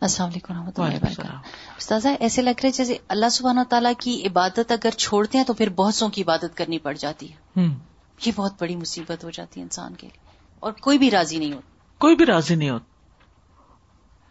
[0.00, 1.36] السلام علیکم رحمۃ اللہ وبرکاتہ۔
[1.78, 5.52] استاذہ ایسے لگ رہا ہے جیسے اللہ سبحانہ تعالیٰ کی عبادت اگر چھوڑتے ہیں تو
[5.52, 7.60] پھر بہت سو کی عبادت کرنی پڑ جاتی ہے۔
[8.26, 11.52] یہ بہت بڑی مصیبت ہو جاتی ہے انسان کے لیے۔ اور کوئی بھی راضی نہیں
[11.52, 12.84] ہوتا۔ کوئی بھی راضی نہیں ہوتا۔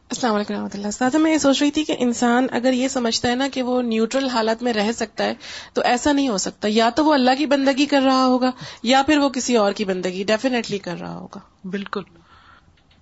[0.09, 3.29] السلام علیکم رحمۃ اللہ۔ استاذہ میں یہ سوچ رہی تھی کہ انسان اگر یہ سمجھتا
[3.29, 5.33] ہے نا کہ وہ نیوٹرل حالت میں رہ سکتا ہے
[5.73, 8.51] تو ایسا نہیں ہو سکتا۔ یا تو وہ اللہ کی بندگی کر رہا ہوگا
[8.83, 12.01] یا پھر وہ کسی اور کی بندگی ڈیفینیٹلی کر رہا ہوگا۔ بالکل۔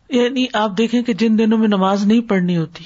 [0.09, 2.83] یعنی آپ دیکھیں کہ جن دنوں میں نماز نہیں پڑھنی ہوتی،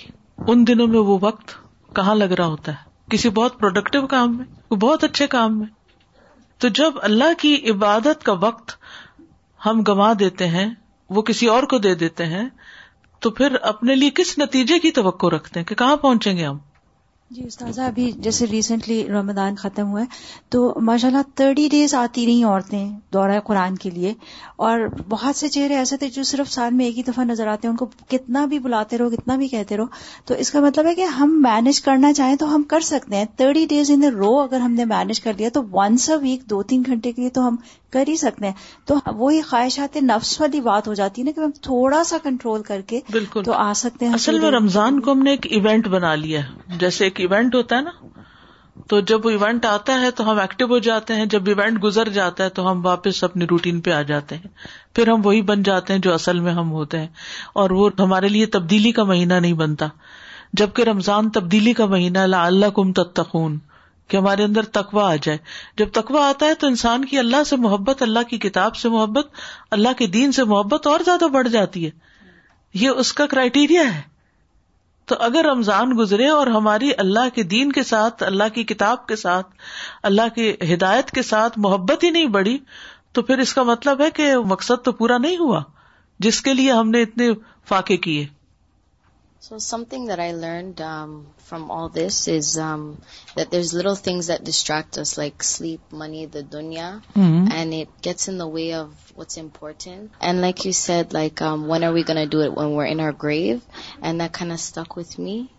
[0.47, 1.51] ان دنوں میں وہ وقت
[1.95, 5.67] کہاں لگ رہا ہوتا ہے؟ کسی بہت پروڈکٹیو کام میں بہت اچھے کام میں۔
[6.57, 8.71] تو جب اللہ کی عبادت کا وقت
[9.65, 10.67] ہم گوا دیتے ہیں،
[11.09, 12.49] وہ کسی اور کو دے دیتے ہیں،
[13.19, 16.57] تو پھر اپنے لیے کس نتیجے کی توقع رکھتے ہیں کہ کہاں پہنچیں گے ہم؟
[17.31, 20.05] جی استاذہ ابھی جیسے ریسنٹلی رمضان ختم ہوا ہے
[20.49, 24.13] تو ماشاء اللہ تھرٹی ڈیز آتی رہی عورتیں دورہ قرآن کے لیے
[24.57, 27.67] اور بہت سے چہرے ایسے تھے جو صرف سال میں ایک ہی دفعہ نظر آتے
[27.67, 29.85] ہیں ان کو کتنا بھی بلاتے رہو کتنا بھی کہتے رہو
[30.25, 33.25] تو اس کا مطلب ہے کہ ہم مینج کرنا چاہیں تو ہم کر سکتے ہیں۔
[33.37, 36.63] تھرٹی ڈیز ان رو اگر ہم نے مینج کر لیا تو ونس اے ویک دو
[36.63, 37.55] تین گھنٹے کے لیے تو ہم
[37.91, 38.53] کر ہی سکتے ہیں۔
[38.85, 42.63] تو وہی خواہشات نفس والی بات ہو جاتی ہے نا کہ ہم تھوڑا سا کنٹرول
[42.63, 45.87] کر کے بالکل۔ تو آ سکتے ہیں۔ اصل میں رمضان کو ہم نے ایک ایونٹ
[45.87, 46.41] بنا لیا
[46.79, 47.91] جیسے ایک ایونٹ ہوتا ہے نا،
[48.89, 52.09] تو جب وہ ایونٹ آتا ہے تو ہم ایکٹیو ہو جاتے ہیں، جب ایونٹ گزر
[52.09, 54.47] جاتا ہے تو ہم واپس اپنی روٹین پہ آ جاتے ہیں،
[54.95, 57.07] پھر ہم وہی بن جاتے ہیں جو اصل میں ہم ہوتے ہیں،
[57.53, 59.87] اور وہ ہمارے لیے تبدیلی کا مہینہ نہیں بنتا،
[60.53, 63.57] جبکہ رمضان تبدیلی کا مہینہ لا اللہ کم تتقون،
[64.09, 65.37] کہ ہمارے اندر تقوا آ جائے،
[65.77, 69.27] جب تقوا آتا ہے تو انسان کی اللہ سے محبت، اللہ کی کتاب سے محبت،
[69.71, 71.91] اللہ کے دین سے محبت اور زیادہ بڑھ جاتی ہے،
[72.75, 74.01] یہ اس کا کرائٹیریا ہے
[75.05, 79.15] تو اگر رمضان گزرے اور ہماری اللہ کے دین کے ساتھ، اللہ کی کتاب کے
[79.15, 79.47] ساتھ،
[80.03, 82.57] اللہ کی ہدایت کے ساتھ محبت ہی نہیں بڑھی،
[83.11, 85.61] تو پھر اس کا مطلب ہے کہ مقصد تو پورا نہیں ہوا،
[86.19, 87.29] جس کے لیے ہم نے اتنے
[87.65, 88.27] فاقے کیے۔
[89.43, 93.01] So something that I learned um, from all this is um,
[93.35, 97.47] that there's little things that distract us, like sleep, money, the dunya, mm-hmm.
[97.51, 100.11] and it gets in the way of what's important.
[100.21, 102.99] And like you said, like um, when are we gonna do it when we're in
[102.99, 103.63] our grave?
[103.99, 105.51] And that kind of stuck with me.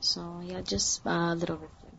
[0.00, 1.98] So yeah, just a uh, little reflection.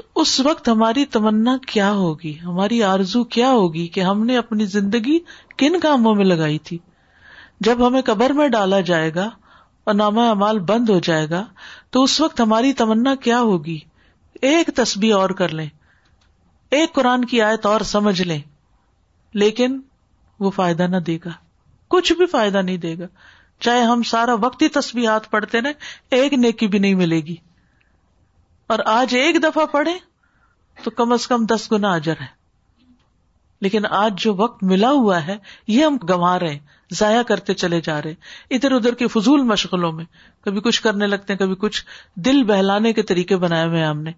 [0.00, 4.64] تو اس وقت ہماری تمنا کیا ہوگی؟ ہماری آرزو کیا ہوگی کہ ہم نے اپنی
[4.64, 5.18] زندگی
[5.58, 6.78] کن کاموں میں لگائی تھی؟
[7.60, 9.30] جب ہمیں قبر میں ڈالا جائے گا
[9.84, 11.44] اور نامہ امال بند ہو جائے گا،
[11.90, 13.78] تو اس وقت ہماری تمنا کیا ہوگی؟
[14.42, 15.68] ایک تسبیح اور کر لیں۔
[16.70, 18.40] ایک قرآن کی آیت اور سمجھ لیں۔
[19.34, 19.80] لیکن
[20.40, 21.30] وہ فائدہ نہ دے گا۔
[21.88, 23.06] کچھ بھی فائدہ نہیں دے گا۔
[23.60, 25.72] چاہے ہم سارا وقت ہی تسبیحات پڑھتے رہے
[26.10, 27.36] ایک نیکی بھی نہیں ملے گی۔
[28.70, 29.92] اور آج ایک دفعہ پڑھے
[30.84, 32.26] تو کم از کم دس گنا اجر ہے۔
[33.60, 36.58] لیکن آج جو وقت ملا ہوا ہے یہ ہم گنوا رہے ہیں
[36.92, 38.14] ضائع کرتے چلے جا رہے
[38.50, 40.04] ادھر ادھر کی فضول مشغلوں میں
[40.40, 44.12] کبھی کچھ کرنے لگتے ہیں کبھی کچھ دل بہلانے کے طریقے بنائے ہوئے ہم نے۔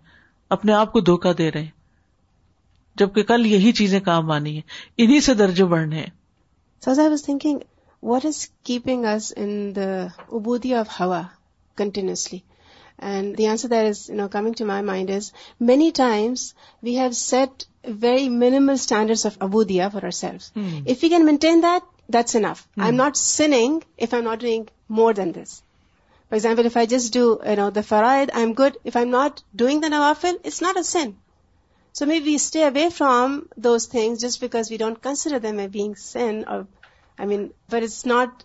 [0.50, 1.70] اپنے آپ کو دھوکا دے رہے ہیں۔
[2.96, 4.60] جبکہ کل یہی چیزیں کام آنی ہے
[4.96, 6.10] انہیں سے درجے بڑھنے ہیں۔
[6.88, 7.58] So as I was thinking,
[8.08, 10.06] what is keeping us in the
[10.40, 11.16] ubudi of?
[13.10, 16.94] And the answer that is, you know, coming to my mind is many times we
[16.94, 20.52] have set very minimal standards of abudia for ourselves.
[20.56, 20.84] Mm.
[20.86, 22.68] If we can maintain that, that's enough.
[22.76, 22.84] Mm.
[22.84, 25.62] I'm not sinning if I'm not doing more than this.
[26.28, 28.78] For example, if I just do, you know, the faraid, I'm good.
[28.84, 31.16] If I'm not doing the nawafil, it's not a sin.
[31.92, 35.70] So maybe we stay away from those things just because we don't consider them as
[35.70, 36.66] being sin or
[37.18, 38.44] I mean, but it's not.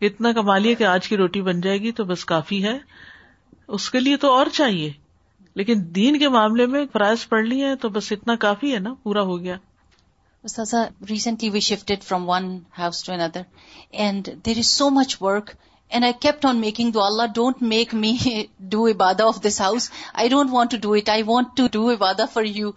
[0.00, 2.78] اتنا کما کمالی کہ آج کی روٹی بن جائے گی تو بس کافی ہے۔
[3.68, 4.92] اس کے لیے تو اور چاہیے۔
[5.54, 8.94] لیکن دین کے معاملے میں فرائض پرائز لی ہے تو بس اتنا کافی ہے نا،
[9.02, 9.56] پورا ہو گیا۔
[11.08, 13.40] Recently we shifted from one house to another
[13.90, 15.50] and there is so much work
[15.88, 18.16] and I kept on making do Allah don't make me
[18.58, 21.66] do a بادا of this house I don't want to do it I want to
[21.72, 22.70] do a بادا for you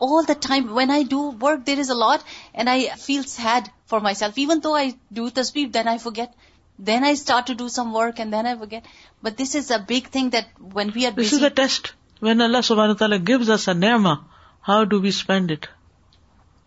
[0.00, 4.00] all the time when I do work there is a lot and I feel sad for
[4.14, 6.28] myself even though I do تسبیف then I forget
[6.78, 8.84] Then I start to do some work and then I forget.
[9.22, 11.92] But this is a big thing that when we are This is a test.
[12.20, 14.24] When Allah subhanahu wa ta'ala gives us a ni'mah,
[14.60, 15.68] how do we spend it?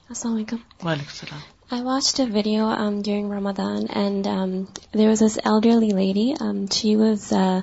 [0.10, 0.62] Assalamualaikum.
[0.82, 1.41] alaikum.
[1.72, 6.36] I watched a video um, during Ramadan, and um, there was this elderly lady.
[6.39, 7.62] Um, she was uh,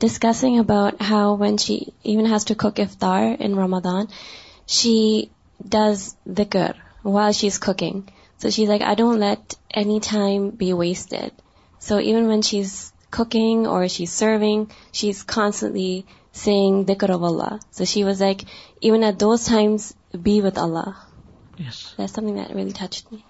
[0.00, 4.08] discussing about how when she even has to cook iftar in Ramadan,
[4.66, 5.30] she
[5.76, 8.08] does dhikr while she's cooking.
[8.38, 11.32] So she's like, I don't let any time be wasted.
[11.84, 17.60] So even when she's cooking or she's serving, she's constantly saying dhikr of Allah.
[17.72, 18.46] So she was like,
[18.80, 19.94] even at those times,
[20.28, 20.96] be with Allah.
[21.58, 21.94] Yes.
[21.98, 23.20] That's something that really touched me.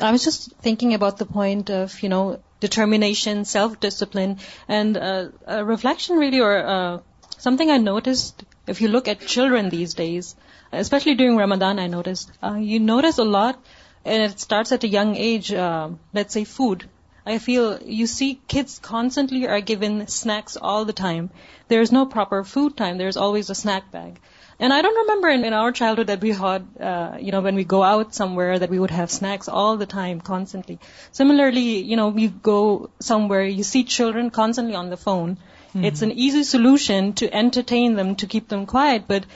[0.00, 5.64] I was just thinking about the point of, you know, determination, self-discipline, and uh, a
[5.64, 6.98] reflection really, or uh,
[7.36, 10.36] something I noticed, if you look at children these days,
[10.72, 13.62] especially during Ramadan, I noticed, you notice a lot,
[14.04, 16.88] and it starts at a young age, let's say food.
[17.26, 21.30] I feel you see kids constantly are given snacks all the time.
[21.68, 22.98] There's no proper food time.
[22.98, 24.20] There's always a snack bag.
[24.58, 27.56] And I don't remember in in our childhood that we had, uh, you know, when
[27.56, 30.78] we go out somewhere, that we would have snacks all the time, constantly.
[31.12, 35.36] Similarly, you know, we go somewhere, you see children constantly on the phone.
[35.84, 39.26] It's an easy solution to entertain them, to keep them quiet, but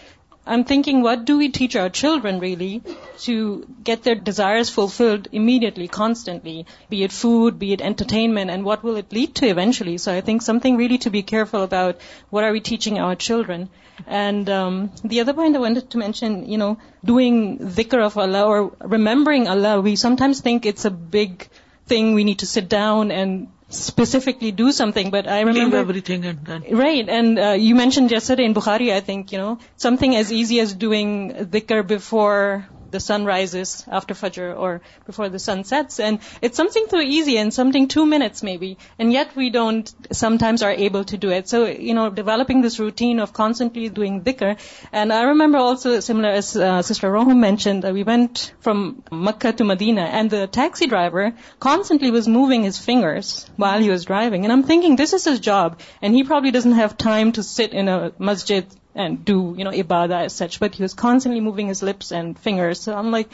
[0.46, 2.82] I'm thinking, what do we teach our children really
[3.18, 8.82] to get their desires fulfilled immediately, constantly, be it food, be it entertainment, and what
[8.82, 9.98] will it lead to eventually?
[9.98, 12.00] So I think something really to be careful about,
[12.30, 13.68] what are we teaching our children?
[14.06, 18.46] And um, the other point I wanted to mention, you know, doing dhikr of Allah
[18.46, 21.48] or remembering Allah, we sometimes think it's a big
[21.86, 26.24] thing, we need to sit down and specifically do something, but I remember Leave everything
[26.24, 26.64] and then.
[26.70, 30.60] Right, and uh, you mentioned yesterday in Bukhari, I think, you know, something as easy
[30.60, 36.20] as doing dhikr before the sun rises, after Fajr, or before the sun sets, and
[36.42, 40.72] it's something so easy and something 2 minutes maybe, and yet we don't sometimes are
[40.72, 41.48] able to do it.
[41.48, 44.58] So, you know, developing this routine of constantly doing dhikr,
[44.92, 49.52] and I remember also, similar as uh, Sister Roham mentioned, that we went from Makkah
[49.52, 54.44] to Medina, and the taxi driver constantly was moving his fingers while he was driving,
[54.44, 57.72] and I'm thinking, this is his job, and he probably doesn't have time to sit
[57.72, 62.12] in a masjid and do, ibadah as such, but he was constantly moving his lips
[62.12, 62.80] and fingers.
[62.80, 63.30] So I'm like,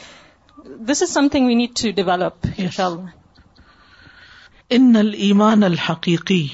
[0.65, 3.11] this is something we need to develop, inshallah.
[4.69, 6.47] ان الایمان الحقیقی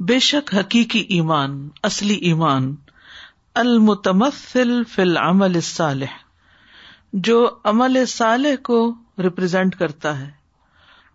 [0.00, 2.74] بے شک حقیقی ایمان اصلی ایمان
[3.54, 6.16] المتمثل فی العمل الصالح
[7.12, 10.30] جو عمل صالح کو ریپرزینٹ کرتا ہے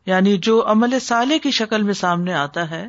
[0.06, 2.86] یعنی جو عمل صالح کی شکل میں سامنے آتا ہے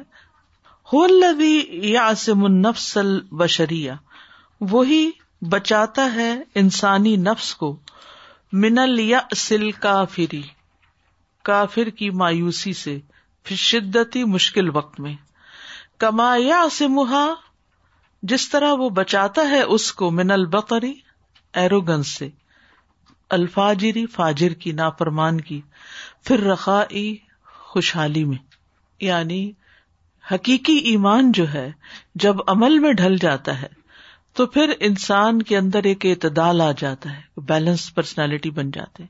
[0.93, 1.55] هو الذی
[1.91, 3.93] یعصم النفس البشریہ
[4.61, 7.77] وہی بچاتا ہے انسانی نفس کو۔
[8.53, 10.43] من الیأس کافری،
[11.43, 12.99] کافر کی مایوسی سے
[13.43, 15.15] پھر شدتی مشکل وقت میں۔
[15.99, 17.35] کما یا سمہا
[18.23, 20.95] جس طرح وہ بچاتا ہے اس کو من البقری
[21.53, 22.29] ایروگنس سے۔
[23.31, 25.61] الفاجری، فاجر کی نافرمان کی
[26.25, 28.39] پھر رخائی خوشحالی میں۔
[29.01, 29.53] یعنی
[30.33, 31.73] حقیقی ایمان جو ہے،
[32.15, 33.84] جب عمل میں ڈھل جاتا ہے۔
[34.35, 39.05] تو پھر انسان کے اندر ایک اعتدال آ جاتا ہے بیلنس پرسنالٹی بن جاتے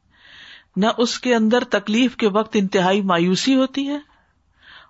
[0.76, 3.98] نہ اس کے اندر تکلیف کے وقت انتہائی مایوسی ہوتی ہے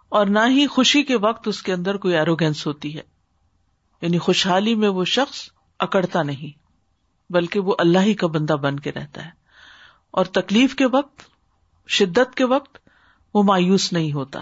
[0.09, 3.03] اور نہ ہی خوشی کے وقت اس کے اندر کوئی ایروگینس ہوتی ہے۔
[4.03, 6.59] یعنی خوشحالی میں وہ شخص اکڑتا نہیں،
[7.33, 9.31] بلکہ وہ اللہ ہی کا بندہ بن کے رہتا ہے۔
[10.11, 11.23] اور تکلیف کے وقت،
[11.89, 12.79] شدت کے وقت
[13.35, 14.41] وہ مایوس نہیں ہوتا۔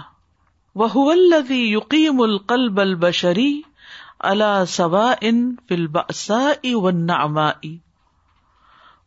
[0.75, 1.75] وہ الذی
[2.21, 3.61] القلب البشری
[4.23, 6.69] اللہ سوا ان فلباسا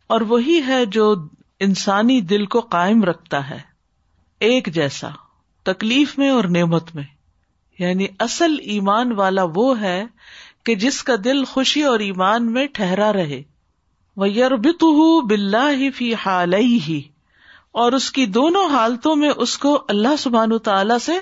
[0.06, 1.14] اور وہی ہے جو
[1.60, 3.58] انسانی دل کو قائم رکھتا ہے،
[4.40, 5.08] ایک جیسا،
[5.62, 7.02] تکلیف میں اور نعمت میں۔
[7.78, 10.04] یعنی اصل ایمان والا وہ ہے
[10.64, 13.42] کہ جس کا دل خوشی اور ایمان میں ٹھہرا رہے۔
[14.16, 14.84] وہ یربت
[15.28, 17.02] بلا فی حال ہی
[17.72, 21.12] اور اس کی دونوں حالتوں میں اس کو اللہ سبحان تعالی سے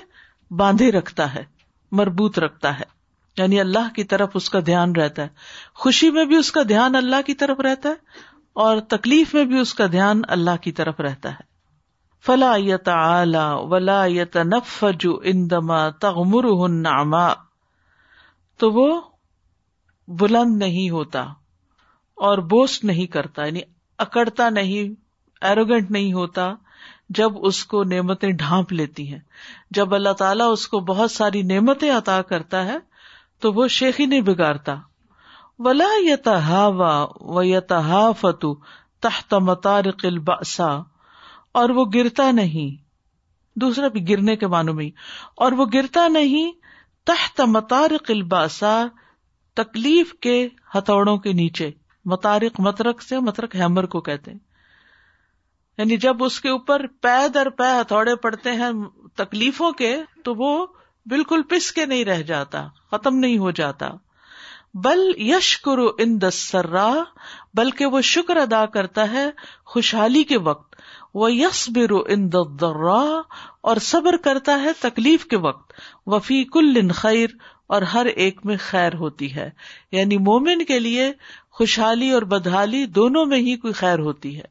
[0.51, 1.43] باندھے رکھتا ہے،
[1.91, 2.94] مربوط رکھتا ہے۔
[3.37, 5.27] یعنی اللہ کی طرف اس کا دھیان رہتا ہے۔
[5.75, 7.93] خوشی میں بھی اس کا دھیان اللہ کی طرف رہتا ہے
[8.53, 11.55] اور تکلیف میں بھی اس کا دھیان اللہ کی طرف رہتا ہے۔
[12.25, 17.33] فلا یت اعلی ولا یت نفج اندما تغمر ناما
[18.57, 19.01] تو وہ
[20.07, 21.21] بلند نہیں ہوتا
[22.15, 23.59] اور بوسٹ نہیں کرتا یعنی
[23.97, 25.01] اکڑتا نہیں
[25.41, 26.53] ایروگینٹ نہیں ہوتا
[27.09, 29.19] جب اس کو نعمتیں ڈھانپ لیتی ہیں۔
[29.71, 32.77] جب اللہ تعالیٰ اس کو بہت ساری نعمتیں عطا کرتا ہے
[33.39, 34.75] تو وہ شیخی نہیں بگاڑتا
[35.59, 35.87] ولا
[37.15, 38.55] و یتہا فتو
[39.01, 40.77] تحت متارق الباسا
[41.51, 42.83] اور وہ گرتا نہیں۔
[43.59, 44.89] دوسرا بھی گرنے کے معنوں میں
[45.35, 46.51] اور وہ گرتا نہیں
[47.05, 48.83] تحت متارق الباسا
[49.53, 51.71] تکلیف کے ہتھوڑوں کے نیچے۔
[52.05, 54.39] متارک مترک سے مترک ہیمر کو کہتے ہیں۔
[55.77, 58.71] یعنی جب اس کے اوپر پے در پے ہتھوڑے پڑتے ہیں
[59.15, 60.67] تکلیفوں کے، تو وہ
[61.05, 63.89] بالکل پس کے نہیں رہ جاتا، ختم نہیں ہو جاتا۔
[64.73, 66.93] بل یش کرو ان دسرا
[67.53, 69.25] بلکہ وہ شکر ادا کرتا ہے
[69.65, 70.75] خوشحالی کے وقت۔
[71.13, 73.21] وہ یس برو ان درا
[73.61, 75.73] اور صبر کرتا ہے تکلیف کے وقت۔
[76.05, 77.27] وفی کل خیر
[77.67, 79.49] اور ہر ایک میں خیر ہوتی ہے۔
[79.91, 81.13] یعنی مومن کے لیے
[81.51, 84.45] خوشحالی اور بدحالی دونوں میں ہی کوئی خیر ہوتی ہے۔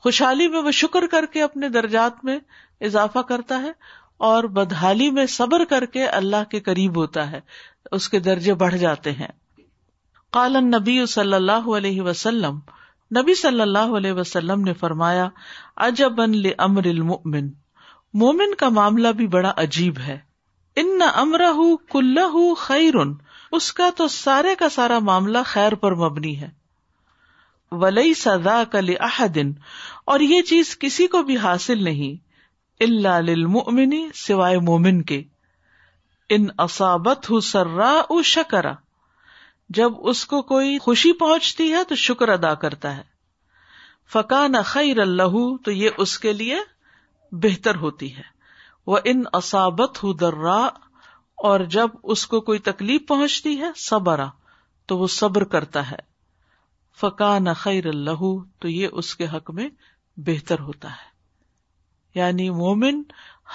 [0.00, 2.38] خوشحالی میں وہ شکر کر کے اپنے درجات میں
[2.80, 3.72] اضافہ کرتا ہے۔
[4.20, 7.40] اور بدحالی میں صبر کر کے اللہ کے قریب ہوتا ہے،
[7.92, 9.28] اس کے درجے بڑھ جاتے ہیں۔
[10.30, 12.58] قالن نبی صلی اللہ علیہ وسلم،
[13.18, 15.28] نبی صلی اللہ علیہ وسلم نے فرمایا
[15.76, 16.20] اجب
[16.58, 17.48] امر المؤمن۔
[18.14, 20.18] مومن کا معاملہ بھی بڑا عجیب ہے۔
[20.76, 22.94] ان امرہ کلہ خیر
[23.52, 26.48] اس کا تو سارے کا سارا معاملہ خیر پر مبنی ہے۔
[27.72, 29.52] ولی سدا کل احدن
[30.04, 32.29] اور یہ چیز کسی کو بھی حاصل نہیں۔
[32.80, 35.22] اللہ للمؤمنی سوائے مومن کے۔
[36.28, 38.72] ان اصابت ہُ سرا او شکرا۔
[39.68, 43.02] جب اس کو کوئی خوشی پہنچتی ہے تو شکر ادا کرتا ہے۔
[44.12, 46.56] فکا نہ خیر اللہ تو یہ اس کے لیے
[47.32, 48.22] بہتر ہوتی ہے۔
[48.86, 50.68] وہ ان اصابت ہُ درا
[51.34, 54.26] اور جب اس کو کوئی تکلیف پہنچتی ہے، صبرا،
[54.86, 56.10] تو وہ صبر کرتا ہے۔
[57.00, 59.68] فکا نہ خیر اللہ تو یہ اس کے حق میں
[60.16, 61.09] بہتر ہوتا ہے۔
[62.14, 63.02] یعنی مومن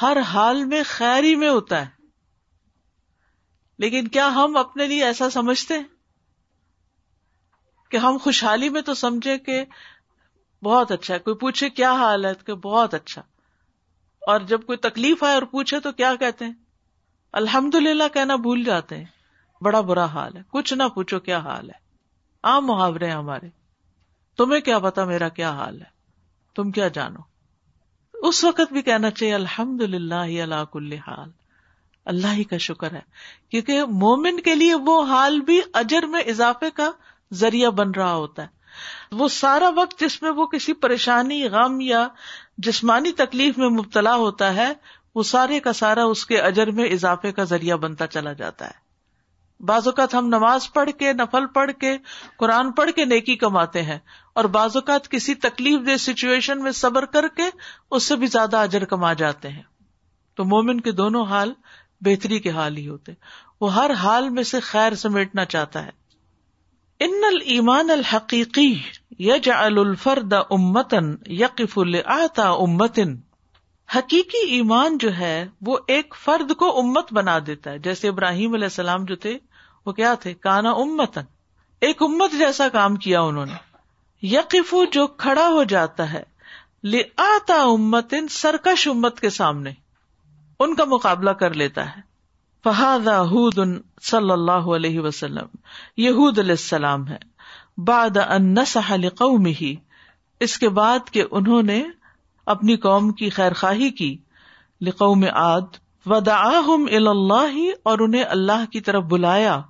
[0.02, 1.96] ہر حال میں خیری میں ہوتا ہے۔
[3.78, 5.74] لیکن کیا ہم اپنے لیے ایسا سمجھتے
[7.90, 9.66] کہ ہم خوشحالی میں تو سمجھے کہ
[10.64, 13.22] بہت اچھا ہے، کوئی پوچھے کیا حال ہے کہ بہت اچھا۔
[14.28, 16.54] اور جب کوئی تکلیف آئے اور پوچھے تو کیا کہتے ہیں؟
[17.34, 19.06] الحمد للہ کہنا بھول جاتے ہیں،
[19.62, 21.86] بڑا برا حال ہے۔ کچھ نہ پوچھو کیا حال ہے۔
[22.44, 23.50] عام محاورے ہیں ہمارے۔
[24.38, 25.88] تمہیں کیا پتا میرا کیا حال ہے؟
[26.56, 27.35] تم کیا جانو؟
[28.22, 31.30] اس وقت بھی کہنا چاہیے الحمد للہ اللہ کل حال۔
[32.06, 33.02] اللہ ہی کا شکر ہے۔
[33.50, 36.92] کیونکہ مومن کے لیے وہ حال بھی اجر میں اضافے کا
[37.34, 38.48] ذریعہ بن رہا ہوتا ہے۔
[39.12, 42.08] وہ سارا وقت جس میں وہ کسی پریشانی، غم یا
[42.58, 44.74] جسمانی تکلیف میں مبتلا ہوتا ہے،
[45.16, 48.85] وہ سارے کا سارا اس کے اجر میں اضافے کا ذریعہ بنتا چلا جاتا ہے۔
[49.60, 51.98] بعض اوقات ہم نماز پڑھ کے، نفل پڑھ کے،
[52.38, 54.00] قرآن پڑھ کے نیکی کماتے ہیں
[54.34, 57.44] اور بعض اوقات کسی تکلیف دہ سچویشن میں صبر کر کے
[57.92, 59.64] اس سے بھی زیادہ اجر کما جاتے ہیں۔
[60.36, 61.54] تو مومن کے دونوں حال
[62.02, 63.12] بہتری کے حال ہی ہوتے
[63.62, 65.92] وہ ہر حال میں سے خیر سمیٹنا چاہتا ہے۔
[67.00, 68.80] ان المان الحقیقی
[69.20, 73.16] یج الفرد امتن یقف التا امتن۔
[73.96, 78.66] حقیقی ایمان جو ہے وہ ایک فرد کو امت بنا دیتا ہے۔ جیسے ابراہیم علیہ
[78.66, 79.38] السلام جو تھے،
[79.86, 81.22] وہ کیا تھے؟ کانا امتن۔
[81.82, 83.54] ایک امت جیسا کام کیا انہوں نے۔
[84.22, 86.24] یقف جو کھڑا ہو جاتا ہے۔
[87.18, 89.72] آتا امتن، سرکش امت کے سامنے۔
[90.60, 92.02] ان کا مقابلہ کر لیتا ہے۔
[92.64, 93.60] فہاد ہود
[94.02, 95.46] صلی اللہ علیہ وسلم۔
[95.98, 97.18] یہود علیہ السلام ہے۔
[97.78, 98.56] باد ان
[99.10, 99.76] قوم ہی
[100.40, 101.84] اس کے بعد کہ انہوں نے
[102.46, 104.18] اپنی قوم کی خیر خواہی کی۔
[104.82, 105.62] لقوم عاد
[106.06, 106.60] ودا
[106.98, 109.62] اللہ اور انہیں اللہ کی طرف بلایا۔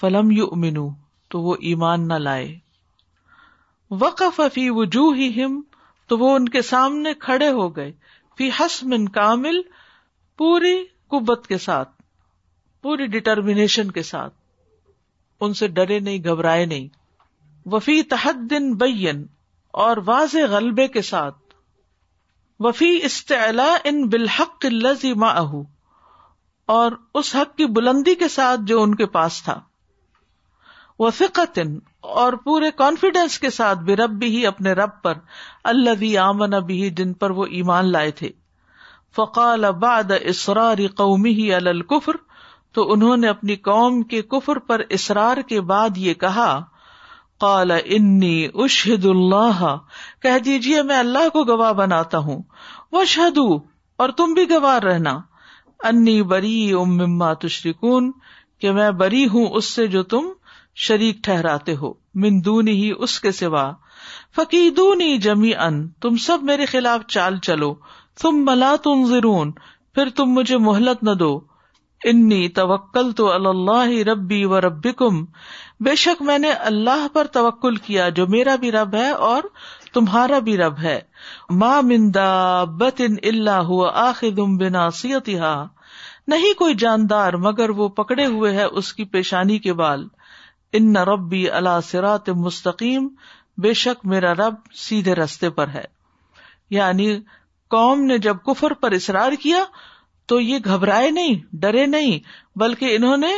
[0.00, 0.88] فلم یو امنو
[1.28, 2.58] تو وہ ایمان نہ لائے۔
[3.90, 5.14] وقف فی وجوہ
[6.06, 7.92] تو وہ ان کے سامنے کھڑے ہو گئے۔
[8.38, 9.62] فی حسم کامل،
[10.38, 12.02] پوری قبت کے ساتھ،
[12.82, 14.34] پوری ڈٹرمنیشن کے ساتھ۔
[15.40, 16.88] ان سے ڈرے نہیں، گھبرائے نہیں۔
[17.66, 19.26] وفی تحد دن بین،
[19.72, 21.43] اور واضح غلبے کے ساتھ۔
[22.60, 25.26] وفی استعلا ان بالحق الزی ما
[26.66, 29.60] اور اس حق کی بلندی کے ساتھ جو ان کے پاس تھا۔
[30.98, 31.10] وہ
[32.00, 35.14] اور پورے کانفیڈینس کے ساتھ بے رب بھی اپنے رب پر
[35.64, 38.30] اللہ آمن بھی جن پر وہ ایمان لائے تھے۔
[39.16, 42.12] فقال بعد اسرار قومی الکفر
[42.72, 46.64] تو انہوں نے اپنی قوم کے کفر پر اصرار کے بعد یہ کہا
[47.40, 49.76] قال انی اشہد اللہ۔
[50.22, 52.42] کہہ دیجیے میں اللہ کو گواہ بناتا ہوں۔
[52.92, 53.54] وہ شہدو
[53.96, 55.20] اور تم بھی گواہ رہنا۔
[55.82, 58.12] انی بری ام مما تشریکون
[58.58, 60.26] کہ میں بری ہوں اس سے جو تم
[60.74, 63.72] شریک ٹھہراتے ہو۔ مندونی ہی اس کے سوا۔
[64.36, 67.74] فقیدونی جمی ان تم سب میرے خلاف چال چلو۔
[68.22, 69.04] تم ملا تم
[69.94, 71.53] پھر تم مجھے مہلت نہ دو۔
[72.04, 74.86] انی توکل تو اللہ ربی و رب
[75.80, 79.42] بے شک میں نے اللہ پر توکل کیا جو میرا بھی رب ہے اور
[79.94, 81.00] تمہارا بھی رب ہے۔
[81.50, 85.66] ماں مندا بتن اللہ آخر بنا سیتہ
[86.26, 90.08] نہیں کوئی جاندار مگر وہ پکڑے ہوئے ہے اس کی پیشانی کے بال۔
[90.72, 93.08] ان ربی اللہ سرات مستقیم۔
[93.58, 95.84] بے شک میرا رب سیدھے رستے پر ہے۔
[96.70, 97.20] یعنی
[97.70, 99.64] قوم نے جب کفر پر اصرار کیا
[100.26, 102.18] تو یہ گھبرائے نہیں، ڈرے نہیں،
[102.58, 103.32] بلکہ انہوں نے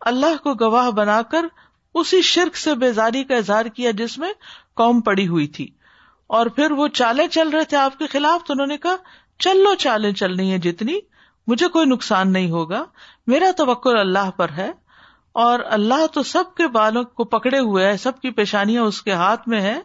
[0.00, 1.44] اللہ کو گواہ بنا کر
[1.94, 4.32] اسی شرک سے بیزاری کا اظہار کیا جس میں
[4.74, 5.68] قوم پڑی ہوئی تھی۔
[6.26, 8.96] اور پھر وہ چالے چل رہے تھے آپ کے خلاف تو انہوں نے کہا
[9.38, 10.98] چل لو چالیں چلنی ہے جتنی،
[11.46, 12.84] مجھے کوئی نقصان نہیں ہوگا،
[13.26, 14.72] میرا توکل اللہ پر ہے۔
[15.32, 19.12] اور اللہ تو سب کے بالوں کو پکڑے ہوئے ہے، سب کی پیشانیاں اس کے
[19.12, 19.80] ہاتھ میں ہے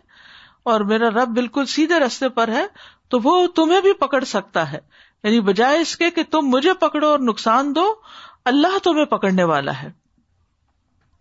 [0.64, 2.66] اور میرا رب بالکل سیدھے رستے پر ہے،
[3.08, 4.80] تو وہ تمہیں بھی پکڑ سکتا ہے۔
[5.24, 7.94] یعنی بجائے اس کے کہ تم مجھے پکڑو اور نقصان دو،
[8.46, 9.92] اللہ تمہیں پکڑنے والا ہے۔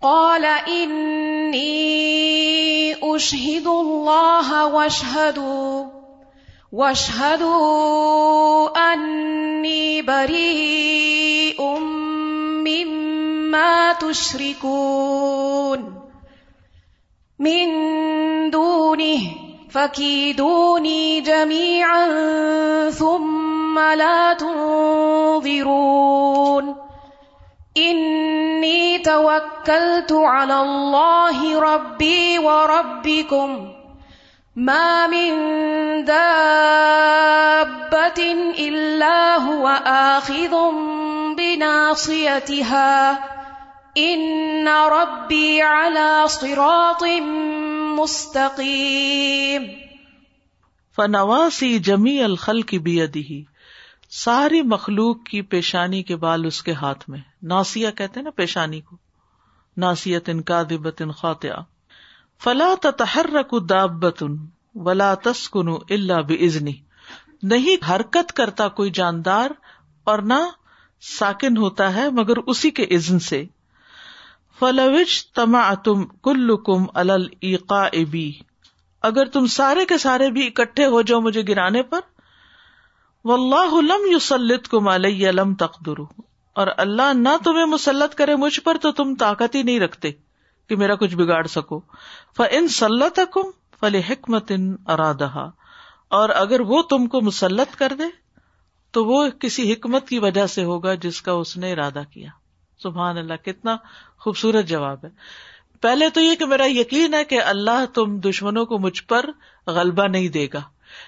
[0.01, 5.89] قال انی اشہد اللہ واشہدوا
[6.73, 11.63] واشہدوا انی بریء
[12.67, 15.91] مما تشرکون
[17.39, 17.71] من
[18.53, 19.19] دونه،
[19.73, 22.07] فكيدوني جميعا
[22.99, 25.61] ثم لا تنظرون
[27.77, 33.73] إني توكلت على الله ربي وربكم
[34.57, 35.35] ما من
[36.05, 38.23] دابة
[38.59, 40.57] إلا هو آخذ
[41.37, 43.19] بناصيتها
[43.99, 47.05] إن ربي على صراط
[47.99, 49.71] مستقیم
[50.97, 53.45] فنواسی جمی الخل کی بیدی
[54.11, 58.97] ساری مخلوق کی پیشانی کے بال اس کے ہاتھ میں ناسیا کہتے نا پیشانی کو۔
[59.77, 61.11] ناسیت ان کا دبت ان
[62.39, 64.37] فلا تحرک دابتن
[64.75, 66.73] ولا تسکن اللہ بزنی
[67.43, 69.51] نہیں حرکت کرتا کوئی جاندار
[70.05, 70.49] اور نہ
[71.19, 73.45] ساکن ہوتا ہے مگر اسی کے عزن سے۔
[74.59, 78.33] فلوچ تما تم کل کم القا ابی
[79.03, 82.01] اگر تم سارے کے سارے بھی اکٹھے ہو جاؤ مجھے گرانے پر
[83.25, 88.61] و اللہ علم یوسلت کم علیہ علم تقدر اور اللہ نہ تمہیں مسلط کرے مجھ
[88.61, 90.13] پر تو تم طاقت ہی نہیں رکھتے
[90.69, 91.81] کہ میرا کچھ بگاڑ سکو۔
[92.37, 93.51] ف ان سلط کم
[93.81, 95.51] فل حکمت ان ارادہ
[96.09, 98.05] اور اگر وہ تم کو مسلط کر دے
[98.91, 102.31] تو وہ کسی حکمت کی وجہ سے ہوگا جس کا اس نے ارادہ کیا۔
[102.83, 103.77] سبحان اللہ، کتنا
[104.19, 105.11] خوبصورت جواب ہے۔
[105.81, 109.31] پہلے تو یہ کہ میرا یقین ہے کہ اللہ تم دشمنوں کو مجھ پر
[109.67, 110.61] غلبہ نہیں دے گا۔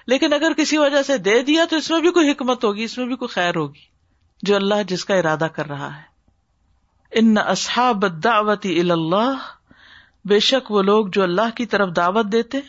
[0.06, 2.98] لیکن اگر کسی وجہ سے دے دیا تو اس میں بھی کوئی حکمت ہوگی، اس
[2.98, 3.84] میں بھی کوئی خیر ہوگی،
[4.42, 6.02] جو اللہ جس کا ارادہ کر رہا ہے۔
[7.12, 9.34] ان اصحاب دعوتی اللہ،
[10.24, 12.60] بے شک وہ لوگ جو اللہ کی طرف دعوت دیتے۔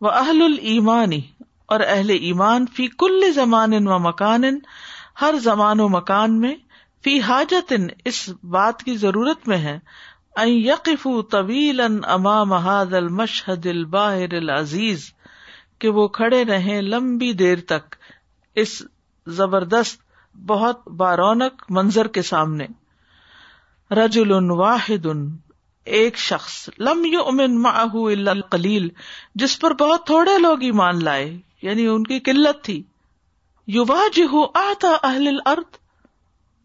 [0.00, 1.20] وہ اہل المانی
[1.66, 4.44] اور اہل ایمان، فی کل زمان و مکان
[5.20, 6.54] ہر زمان و مکان میں،
[7.04, 7.72] فی حاجت
[8.04, 9.78] اس بات کی ضرورت میں ہے
[10.46, 15.12] یقف طویل امام هذا المشهد الباہر العزیز۔
[15.82, 17.94] کہ وہ کھڑے رہے لمبی دیر تک
[18.54, 18.82] اس
[19.26, 20.00] زبردست،
[20.46, 22.66] بہت بارونق منظر کے سامنے۔
[23.90, 25.06] رجل واحد،
[25.84, 28.88] ایک شخص، لم یؤمن معه الا القلیل،
[29.34, 32.82] جس پر بہت تھوڑے لوگ ایمان لائے یعنی ان کی قلت تھی۔
[33.66, 35.76] یواجہ آتا اہل الارض،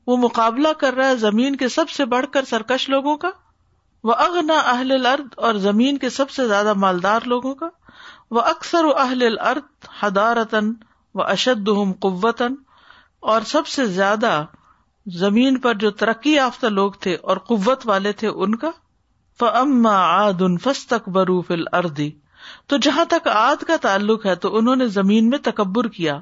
[0.07, 3.29] وہ مقابلہ کر رہا ہے زمین کے سب سے بڑھ کر سرکش لوگوں کا۔
[4.03, 7.69] وہ اغنا اہل الارض، اور زمین کے سب سے زیادہ مالدار لوگوں کا۔
[8.31, 10.73] وہ اکثر اہل الارض حدارتن
[11.13, 11.69] و اشد
[11.99, 12.55] قوتن
[13.19, 14.45] اور سب سے زیادہ
[15.05, 18.69] زمین پر جو ترقی یافتہ لوگ تھے اور قوت والے تھے ان کا
[19.39, 22.11] فما آد ان فس تک بروف الردی
[22.67, 26.19] تو جہاں تک آد کا تعلق ہے تو انہوں نے زمین میں تکبر کیا،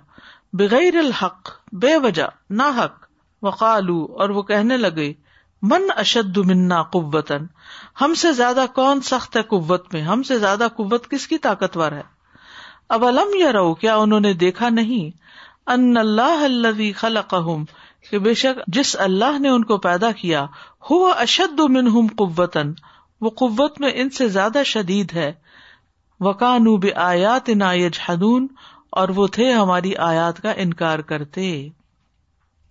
[0.53, 3.05] بغیر الحق، بے وجہ نہ حق
[3.43, 5.13] وقالو اور وہ کہنے لگے
[5.65, 7.45] من اشد منا قوتن
[8.01, 11.91] ہم سے زیادہ کون سخت ہے قوت میں؟ ہم سے زیادہ قوت کس کی طاقتور
[11.91, 12.01] ہے؟
[12.89, 15.09] اب علم یا رو کیا انہوں نے دیکھا نہیں
[15.67, 17.63] ان اللہ الذي خلقهم
[18.09, 20.45] کہ بے شک جس اللہ نے ان کو پیدا کیا
[20.89, 22.73] ہوا اشد منہم قوتن
[23.21, 25.31] وہ قوت میں ان سے زیادہ شدید ہے۔
[26.19, 28.47] وکانو بآیات نا یجحدون،
[28.89, 31.47] اور وہ تھے ہماری آیات کا انکار کرتے۔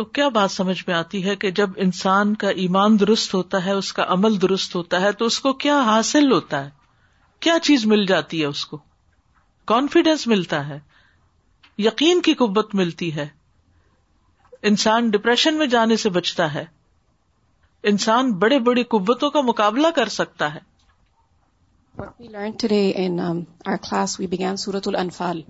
[0.00, 3.70] تو کیا بات سمجھ میں آتی ہے کہ جب انسان کا ایمان درست ہوتا ہے
[3.70, 6.70] اس کا عمل درست ہوتا ہے تو اس کو کیا حاصل ہوتا ہے؟
[7.40, 8.78] کیا چیز مل جاتی ہے اس کو؟
[9.64, 10.78] کانفیڈینس ملتا ہے
[11.78, 13.28] یقین کی قوت ملتی ہے۔
[14.62, 16.64] انسان ڈپریشن میں جانے سے بچتا ہے۔
[17.82, 20.60] انسان بڑے بڑی قوتوں کا مقابلہ کر سکتا ہے۔
[22.00, 25.40] What we learned today in um, our class, we began Surah Anfal.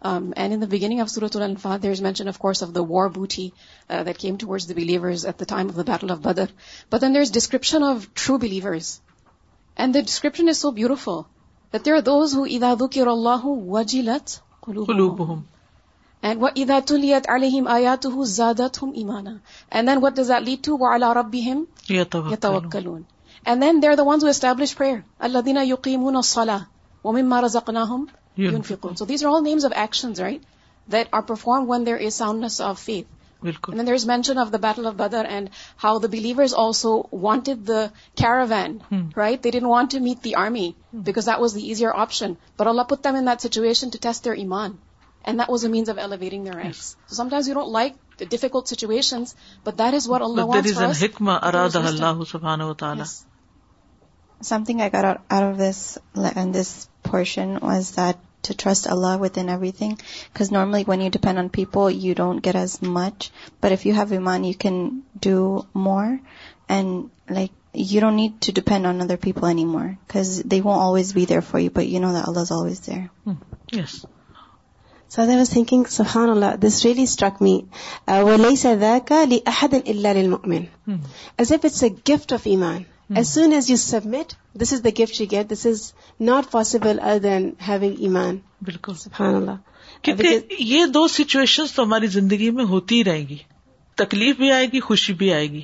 [0.00, 3.08] Um, and in the beginning of Surah Al-Anfal, there's mention, of course, of the war
[3.08, 3.52] booty
[3.90, 6.44] uh, that came towards the believers at the time of the Battle of Badr.
[6.88, 9.00] But then there's description of true believers.
[9.76, 11.28] And the description is so beautiful
[11.72, 15.42] that there are those who إِذَا ذُكِرَ اللَّهُ وَجِلَتْ قُلُوبُهُم
[16.22, 19.40] and وَإِذَا تُلِيَتْ عَلَيْهِمْ آيَاتُهُ زَادَتْهُم إِيمَانًا
[19.70, 20.76] And then what does that lead to?
[20.76, 23.04] وَعَلَى رَبِّهِمْ يَتَوَكَّلُونَ
[23.46, 25.04] And then they're the ones who establish prayer.
[25.22, 26.66] الَّذِينَ يُقِيمُونَ الصَّلَاةَ
[27.04, 28.97] وَمِمَّا رَزَقْنَاهُمْ ينفقون.
[28.97, 30.41] So these are all names of actions, right?
[30.89, 33.07] That are performed when there is soundness of faith.
[33.43, 35.49] بالکل And then there's mention of the Battle of Badr and
[35.85, 36.91] how the believers also
[37.25, 37.81] wanted the
[38.21, 39.01] caravan, Hmm.
[39.23, 39.41] right?
[39.45, 40.67] They didn't want to meet the army
[41.09, 42.37] because that was the easier option.
[42.61, 44.77] But Allah put them in that situation to test their iman.
[45.25, 46.95] And that was a means of elevating their ranks.
[47.09, 49.35] So sometimes you don't like the difficult situations,
[49.67, 51.03] but that is what Allah But there wants is for an us.
[51.03, 52.09] hikmah There is arada wisdom.
[52.09, 52.97] Allah subhanahu wa ta'ala.
[53.03, 53.13] Yes.
[54.41, 58.87] Something I got out, out of this le- and this portion was that to trust
[58.87, 59.99] Allah within everything.
[60.31, 63.31] Because normally when you depend on people, you don't get as much.
[63.61, 66.19] But if you have iman, you can do more.
[66.69, 69.97] And like, you don't need to depend on other people anymore.
[70.07, 73.09] Because they won't always be there for you, but you know that Allah's always there.
[73.71, 74.05] Yes.
[75.13, 77.67] So as I was thinking, subhanAllah, this really struck me.
[78.07, 80.95] Uh, وَلَيْسَ ذَاكَ لِأَحَدٍ إِلَّا لِلْمُؤْمِنِ Hmm.
[81.37, 82.87] As if it's a gift of iman.
[83.10, 85.48] As soon as you submit, this is the gift you get.
[85.48, 88.40] This is not possible other than having iman.
[88.62, 89.54] بالکل Subhanallah.
[89.54, 93.36] Uh, کیونکہ یہ دو situation تو ہماری زندگی میں ہوتی ہی رہیں گی
[93.98, 95.62] تکلیف بھی آئے گی خوشی بھی آئے گی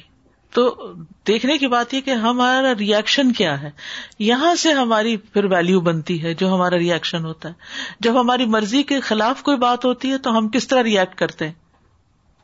[0.53, 0.92] تو
[1.26, 3.70] دیکھنے کی بات یہ کہ ہمارا ریئیکشن کیا ہے
[4.18, 7.55] یہاں سے ہماری پھر ویلو بنتی ہے جو ہمارا ریئیکشن ہوتا ہے
[8.01, 11.47] جب ہماری مرضی کے خلاف کوئی بات ہوتی ہے تو ہم کس طرح ریئیکٹ کرتے
[11.47, 11.53] ہیں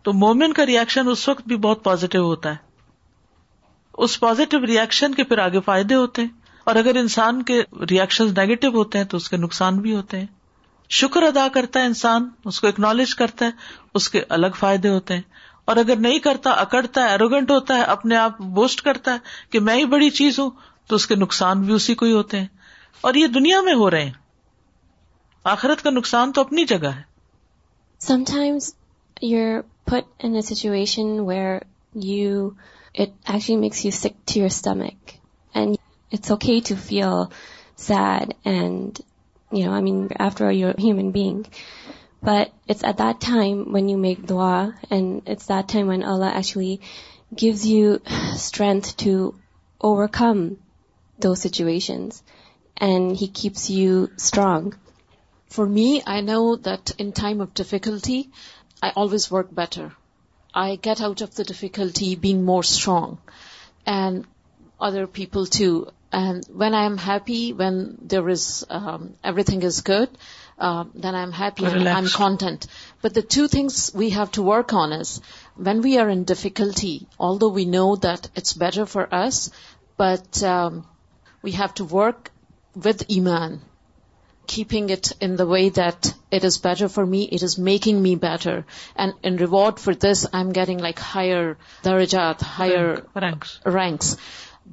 [0.04, 2.69] تو مومن کا ریئیکشن اس وقت بھی بہت پازیٹو ہوتا ہے
[4.00, 6.28] اس پازیٹو ریئیکشن کے پھر آگے فائدے ہوتے ہیں۔
[6.64, 10.26] اور اگر انسان کے ریئیکشن نیگیٹو ہوتے ہیں تو اس کے نقصان بھی ہوتے ہیں۔
[10.90, 13.50] شکر ادا کرتا ہے انسان اس کو اکنالج کرتا ہے
[13.94, 15.22] اس کے الگ فائدے ہوتے ہیں۔
[15.64, 19.18] اور اگر نہیں کرتا اکڑتا ہے اروگنٹ ہوتا ہے اپنے آپ بوسٹ کرتا ہے
[19.50, 20.50] کہ میں ہی بڑی چیز ہوں
[20.86, 22.46] تو اس کے نقصان بھی اسی کو ہی ہوتے ہیں۔
[23.00, 24.12] اور یہ دنیا میں ہو رہے ہیں۔
[25.44, 27.02] آخرت کا نقصان تو اپنی جگہ ہے۔
[28.12, 28.58] Sometimes
[29.24, 29.60] you're
[29.92, 31.58] put in a situation where
[32.04, 32.50] you,
[32.94, 34.96] it actually makes you sick to your stomach.
[35.54, 35.78] And
[36.10, 37.32] it's okay to feel
[37.76, 38.98] sad and,
[39.50, 41.46] you know, I mean, after all, you're a human being.
[42.22, 46.28] But it's at that time when you make dua, and it's that time when Allah
[46.28, 46.82] actually
[47.34, 48.02] gives you
[48.34, 49.34] strength to
[49.80, 50.58] overcome
[51.18, 52.22] those situations.
[52.76, 54.74] And He keeps you strong.
[55.48, 58.30] For me, I know that in time of difficulty,
[58.82, 59.92] I always work better.
[60.54, 63.18] I get out of the difficulty being more strong,
[63.86, 64.26] and
[64.80, 65.88] other people too.
[66.12, 70.08] And when I am happy, when there is um, everything is good,
[70.58, 72.66] uh, then I am happy and I'm content.
[73.00, 75.20] But the two things we have to work on is
[75.56, 79.50] when we are in difficulty, although we know that it's better for us,
[79.96, 80.86] but um,
[81.42, 82.30] we have to work
[82.74, 83.60] with Iman,
[84.50, 88.16] keeping it in the way that it is better for me, it is making me
[88.16, 88.64] better.
[88.96, 93.04] And in reward for this, I'm getting like higher darajat, higher
[93.64, 94.16] ranks.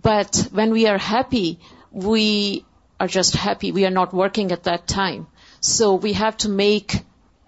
[0.10, 1.60] But when we are happy,
[1.92, 2.66] we
[3.00, 3.72] are just happy.
[3.72, 5.28] We are not working at that time.
[5.60, 7.04] So we have to make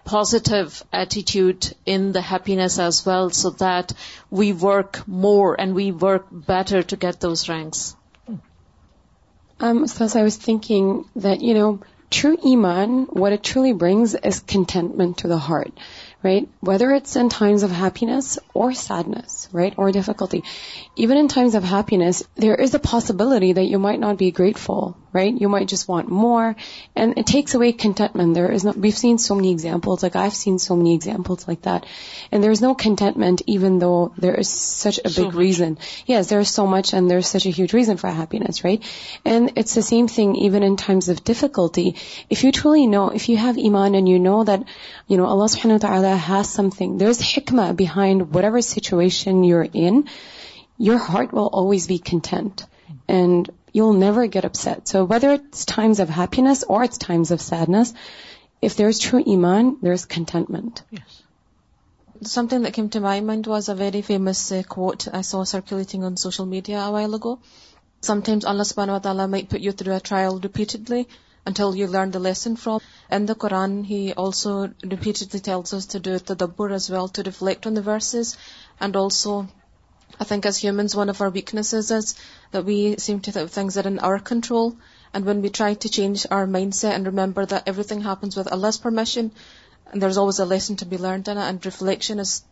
[0.05, 3.93] positive attitude in the happiness as well, so that
[4.29, 7.95] we work more and we work better to get those ranks.
[9.59, 11.41] Um, Ustaz, I was thinking that,
[12.09, 15.71] true iman, what it truly brings is contentment to the heart,
[16.23, 16.49] right?
[16.59, 19.73] Whether it's in times of happiness or sadness, right?
[19.77, 20.43] Or difficulty.
[20.95, 24.97] Even in times of happiness, there is a possibility that you might not be grateful,
[25.11, 25.33] right?
[25.33, 26.55] You might just want more.
[26.95, 28.33] And it takes away contentment.
[28.33, 31.63] There is no, we've seen so many examples, like I've seen so many examples like
[31.63, 31.85] that.
[32.31, 35.77] And there's no contentment even though there is such a big reason.
[36.05, 38.83] Yes, there's so much and there's such a huge reason for happiness, right?
[39.25, 41.95] And it's the same thing even in times of difficulty.
[42.29, 44.63] If you truly know, if you have iman and you know that,
[45.07, 50.07] you know, Allah subhanahu wa ta'ala has something, there's hikmah behind whatever situation you're in,
[50.77, 52.65] your heart will always be content.
[53.07, 54.87] And you'll never get upset.
[54.87, 57.93] So whether it's times of happiness or it's times of sadness,
[58.61, 60.83] if there's true iman, there's contentment.
[60.89, 61.23] Yes.
[62.21, 66.03] Something that came to my mind was a very famous uh, quote I saw circulating
[66.03, 67.39] on social media a while ago.
[68.01, 71.07] Sometimes Allah subhanahu wa ta'ala might put you through a trial repeatedly
[71.45, 72.81] until you learn the lesson from.
[73.09, 77.65] In the Quran, he also repeatedly tells us to do tadabbur as well, to reflect
[77.65, 78.37] on the verses.
[78.79, 79.47] And also,
[80.19, 82.15] I think as humans, one of our weaknesses is
[82.51, 84.77] that we seem to think things are in our control.
[85.13, 88.77] And when we try to change our mindset and remember that everything happens with Allah's
[88.77, 89.31] permission,
[89.91, 92.43] and there's always a lesson to be learned in it, and reflection is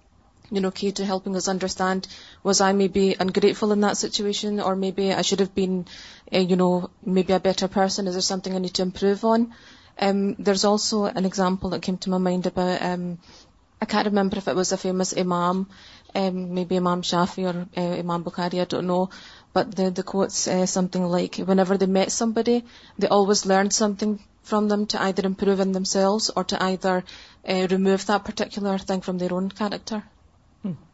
[0.49, 2.07] you know, key to helping us understand,
[2.43, 5.85] was I maybe ungrateful in that situation, or maybe I should have been,
[6.31, 9.53] eh, you know, maybe a better person, is there something I need to improve on?
[9.99, 13.17] Um, there's also an example that came to my mind about, um,
[13.81, 15.67] I can't remember if it was a famous Imam,
[16.15, 19.09] um, maybe Imam Shafi or uh, Imam Bukhari, I don't know.
[19.53, 22.65] But the, the quote's uh, something like, whenever they met somebody,
[22.97, 27.03] they always learned something from them to either improve in themselves or to either
[27.47, 30.03] uh, remove that particular thing from their own character.
[30.63, 30.73] Hmm.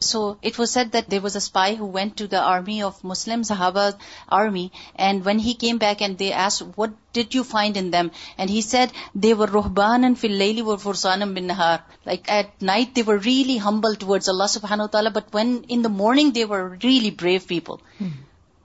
[0.00, 3.02] so it was said that there was a spy who went to the army of
[3.04, 3.94] Muslim Sahaba
[4.28, 8.10] army and when he came back and they asked, what did you find in them?
[8.38, 11.82] And he said, they were ruhbanan fil layli wa fursanam bin nahar.
[12.06, 15.82] Like at night they were really humble towards Allah subhanahu wa ta'ala but when in
[15.82, 17.80] the morning they were really brave people.
[17.98, 18.08] Hmm.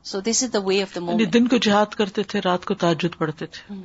[0.01, 1.33] So this is the way of the moment.
[3.67, 3.81] Hmm.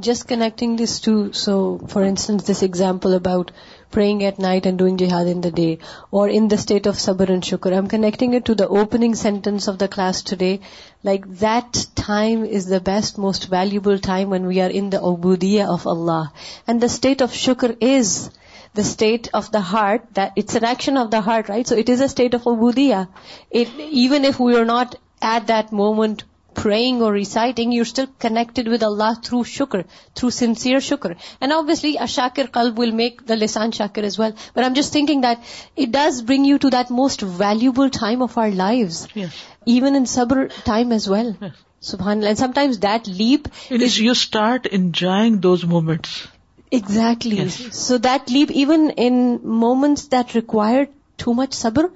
[0.00, 3.52] Just connecting this to, so for instance, this example about
[3.90, 5.78] praying at night and doing jihad in the day,
[6.10, 9.68] or in the state of sabr and shukr, I'm connecting it to the opening sentence
[9.68, 10.60] of the class today.
[11.02, 15.68] Like that time is the best, most valuable time when we are in the ubudiyya
[15.68, 16.32] of Allah.
[16.66, 18.30] And the state of shukr is
[18.74, 21.66] the state of the heart, that it's an action of the heart, right?
[21.66, 23.08] So it is a state of ubudiyya.
[23.50, 26.24] Even if we are not at that moment
[26.54, 29.84] praying or reciting, you're still connected with Allah through shukr,
[30.14, 31.16] through sincere shukr.
[31.40, 34.34] And obviously a shakir qalb will make the lisan shakir as well.
[34.54, 35.44] But I'm just thinking that
[35.76, 39.06] it does bring you to that most valuable time of our lives.
[39.14, 39.44] Yes.
[39.66, 41.36] Even in sabr time as well.
[41.40, 41.52] Yes.
[41.82, 42.28] Subhanallah.
[42.28, 46.26] And sometimes that leap It is you start enjoying those moments.
[46.70, 47.36] Exactly.
[47.36, 47.76] Yes.
[47.76, 50.88] So that leap, even in moments that require
[51.18, 51.90] too much sabr,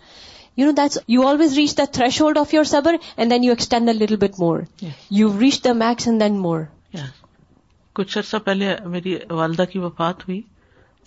[0.59, 4.39] you always reach the threshold of your sabr and then you extend a little bit
[4.39, 4.67] more.
[4.79, 4.95] Yes.
[5.11, 6.63] You reach the max and then more.
[7.97, 10.41] کچھ عرصہ پہلے میری والدہ کی وفات ہوئی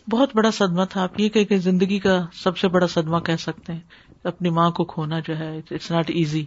[0.08, 3.74] بہت بڑا صدمہ تھا آپ یہ کہ زندگی کا سب سے بڑا صدمہ کہہ سکتے
[3.74, 3.80] ہیں
[4.24, 6.44] اپنی ماں کو کھونا جو ہے اٹس ناٹ ایزی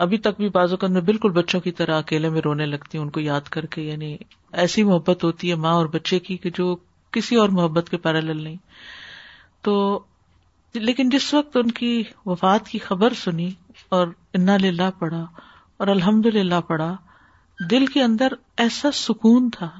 [0.00, 3.04] ابھی تک بھی بازو اوقات میں بالکل بچوں کی طرح اکیلے میں رونے لگتی ہوں
[3.04, 4.16] ان کو یاد کر کے یعنی
[4.52, 6.76] ایسی محبت ہوتی ہے ماں اور بچے کی کہ جو
[7.12, 8.56] کسی اور محبت کے پیرالل نہیں
[9.62, 9.74] تو
[10.74, 13.50] لیکن جس وقت ان کی وفات کی خبر سنی
[13.88, 15.24] اور انا للہ پڑا
[15.76, 16.96] اور الحمد للہ پڑا
[17.70, 19.70] دل کے اندر ایسا سکون تھا،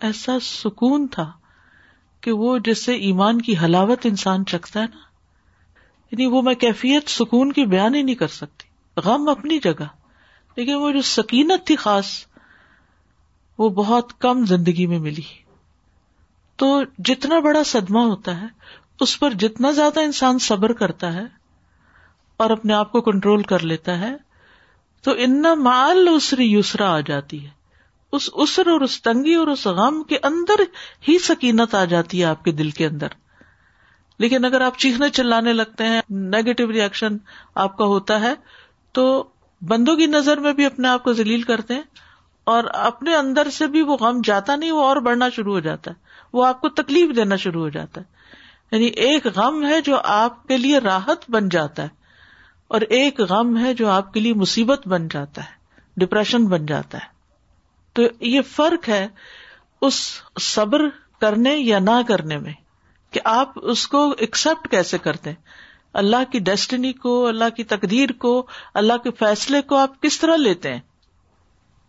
[0.00, 1.32] ایسا سکون تھا
[2.20, 4.98] کہ وہ جس سے ایمان کی حلاوت انسان چکھتا ہے نا
[6.10, 9.86] یعنی وہ میں کیفیت سکون کی بیان ہی نہیں کر سکتی، غم اپنی جگہ۔
[10.56, 12.06] لیکن وہ جو سکینت تھی خاص،
[13.58, 15.22] وہ بہت کم زندگی میں ملی۔
[16.56, 18.46] تو جتنا بڑا صدمہ ہوتا ہے
[19.00, 21.24] اس پر جتنا زیادہ انسان صبر کرتا ہے
[22.36, 24.16] اور اپنے آپ کو کنٹرول کر لیتا ہے،
[25.02, 27.50] تو ان مال اسری یسرا آ جاتی ہے۔
[28.12, 30.60] اس اسر اور اس تنگی اور اس غم کے اندر
[31.08, 33.06] ہی سکینت آ جاتی ہے آپ کے دل کے اندر۔
[34.18, 37.16] لیکن اگر آپ چیخنے چلانے لگتے ہیں نیگیٹو ریئیکشن
[37.54, 38.34] آپ کا ہوتا ہے،
[38.92, 39.28] تو
[39.62, 41.82] بندوں کی نظر میں بھی اپنے آپ کو ذلیل کرتے ہیں
[42.44, 45.90] اور اپنے اندر سے بھی وہ غم جاتا نہیں، وہ اور بڑھنا شروع ہو جاتا
[45.90, 45.96] ہے۔
[46.32, 48.19] وہ آپ کو تکلیف دینا شروع ہو جاتا ہے۔
[48.72, 51.88] یعنی ایک غم ہے جو آپ کے لیے راحت بن جاتا ہے
[52.68, 55.58] اور ایک غم ہے جو آپ کے لیے مصیبت بن جاتا ہے
[55.96, 57.08] ڈپریشن بن جاتا ہے۔
[57.92, 59.08] تو یہ فرق ہے
[59.80, 59.94] اس
[60.40, 60.80] صبر
[61.20, 62.52] کرنے یا نہ کرنے میں
[63.10, 65.32] کہ آپ اس کو ایکسپٹ کیسے کرتے
[65.92, 70.36] اللہ کی ڈیسٹنی کو، اللہ کی تقدیر کو، اللہ کے فیصلے کو آپ کس طرح
[70.36, 70.80] لیتے ہیں؟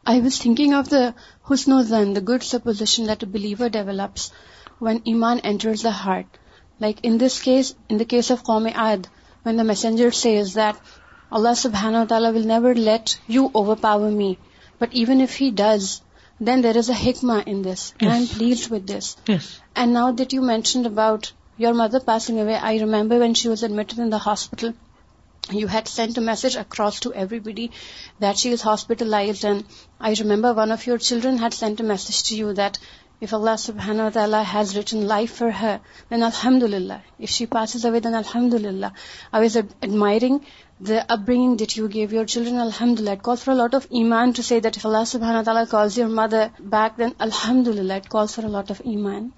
[0.06, 1.10] I was thinking of the
[1.52, 4.32] Hasan the good supposition that believer develops
[4.82, 6.38] when ایمان enters the heart
[6.82, 9.08] Like in this case, in the case of Qawmi Ad,
[9.44, 10.80] when the messenger says that
[11.32, 14.38] Allah subhanahu wa ta'ala will never let you overpower me.
[14.80, 16.02] But even if he does,
[16.40, 17.94] then there is a hikmah in this.
[18.00, 18.02] Yes.
[18.02, 19.16] And I'm pleased with this.
[19.28, 19.60] Yes.
[19.76, 23.64] And now that you mentioned about your mother passing away, I remember when she was
[23.64, 24.74] admitted in the hospital,
[25.52, 27.72] you had sent a message across to everybody
[28.20, 29.66] that she is hospitalized and
[30.00, 32.80] I remember one of your children had sent a message to you that
[33.26, 37.02] if Allah subhanahu wa ta'ala has written life for her, then alhamdulillah.
[37.20, 38.92] If she passes away, then alhamdulillah.
[39.32, 40.42] I was admiring
[40.92, 43.14] the upbringing that you gave your children, alhamdulillah.
[43.20, 45.68] It calls for a lot of iman to say that if Allah subhanahu wa ta'ala
[45.68, 49.32] calls your mother back, then alhamdulillah, it calls for a lot of iman.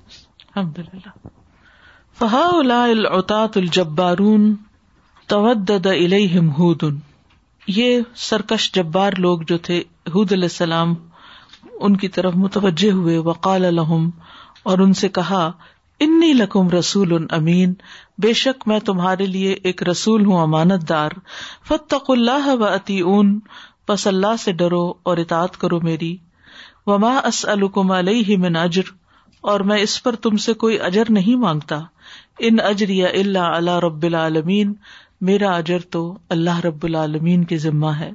[0.56, 1.16] Alhamdulillah.
[2.20, 4.54] فَهَؤُلَاءِ الْعُطَاةُ الْجَبَّارُونَ
[5.28, 6.84] تودد الیہم ہود
[7.68, 9.80] یہ سرکش جبار لوگ جو تھے
[10.14, 10.94] حود علیہ السلام
[11.84, 14.10] ان کی طرف متوجہ ہوئے، وقال الحم
[14.64, 15.50] اور ان سے کہا،
[16.00, 17.74] انی لکم رسول امین،
[18.18, 21.12] بے شک میں تمہارے لیے ایک رسول ہوں، امانت دار
[21.68, 23.40] فتق اللہ و اتی اون
[23.88, 26.16] پس اللہ سے ڈرو اور اطاعت کرو میری،
[26.88, 28.92] وما اسلکم علیہ من اجر،
[29.44, 31.80] اور میں اس پر تم سے کوئی اجر نہیں مانگتا،
[32.40, 34.74] ان اجریا اللہ اللہ رب العالمین،
[35.22, 38.12] میرا اجر تو اللہ رب العالمین کے ذمہ ہے۔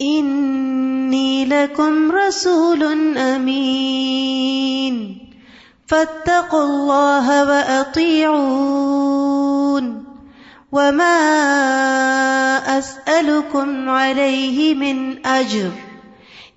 [0.00, 2.82] انی لکم رسول
[3.16, 4.94] امین
[5.88, 8.70] فاتقوا اللہ واطیعون
[10.72, 11.16] وما
[12.68, 15.68] اسألكم علیہ من اجر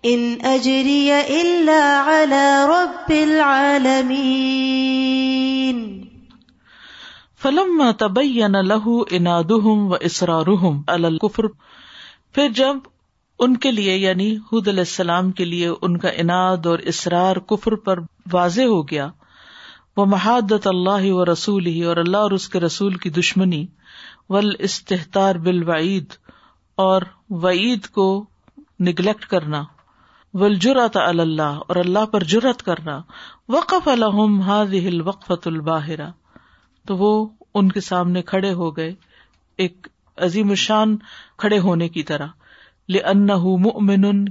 [0.03, 4.31] ان اجری الا علی رب العالمین
[7.41, 11.47] فلم تبین لہو انادہم و اسرارہم علی الکفر
[12.35, 12.75] پھر جب
[13.39, 17.75] ان کے لیے یعنی حود علیہ السلام کے لیے ان کا اناد اور اسرار کفر
[17.75, 17.99] پر
[18.33, 19.07] واضح ہو گیا۔
[19.97, 23.65] وہ محادت اللہ و رسول ہی اور اللہ اور اس کے رسول کی دشمنی
[24.29, 26.05] ول استحتار بال وعید
[26.77, 28.25] اور وعید کو
[28.79, 29.63] نگلیکٹ کرنا
[30.33, 32.99] ول جرت اللہ، اور اللہ پر جرت کرنا۔
[33.49, 36.09] وقف الحم هذه الوقفۃ الباہرہ۔
[36.87, 38.93] تو وہ ان کے سامنے کھڑے ہو گئے،
[39.57, 40.97] ایک عظیم شان
[41.37, 42.27] کھڑے ہونے کی طرح۔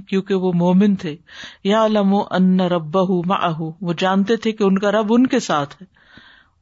[0.07, 1.15] کیونکہ وہ مومن تھے۔
[1.63, 2.97] یا لم ان رب
[3.81, 5.87] وہ جانتے تھے کہ ان کا رب ان کے ساتھ ہے۔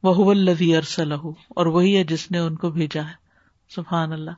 [0.02, 1.14] وہ الذي ارسلہ
[1.48, 3.12] اور وہی ہے جس نے ان کو بھیجا ہے۔
[3.68, 4.30] سبحان اللہ۔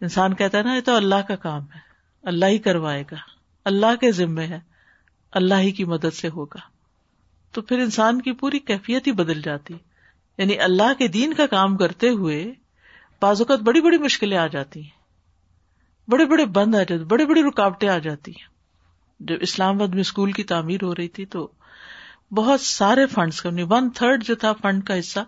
[0.00, 1.78] انسان کہتا ہے نا، یہ تو اللہ کا کام ہے۔
[2.22, 3.16] اللہ ہی کروائے گا۔
[3.64, 4.60] اللہ کے ذمے ہے۔
[5.32, 6.58] اللہ ہی کی مدد سے ہوگا۔
[7.52, 9.74] تو پھر انسان کی پوری کیفیت ہی بدل جاتی۔
[10.38, 12.52] یعنی اللہ کے دین کا کام کرتے ہوئے
[13.22, 14.97] بعض اوقات بڑی بڑی مشکلیں آ جاتی ہیں۔
[16.08, 18.58] بڑے بڑے بند آ جاتے بڑی بڑی رکاوٹیں آ جاتی ہیں۔
[19.20, 21.50] جب اسلام آباد میں اسکول کی تعمیر ہو رہی تھی تو
[22.30, 25.20] بہت سارے فنڈس کا یعنی ون تھرڈ جو تھا فنڈ کا حصہ،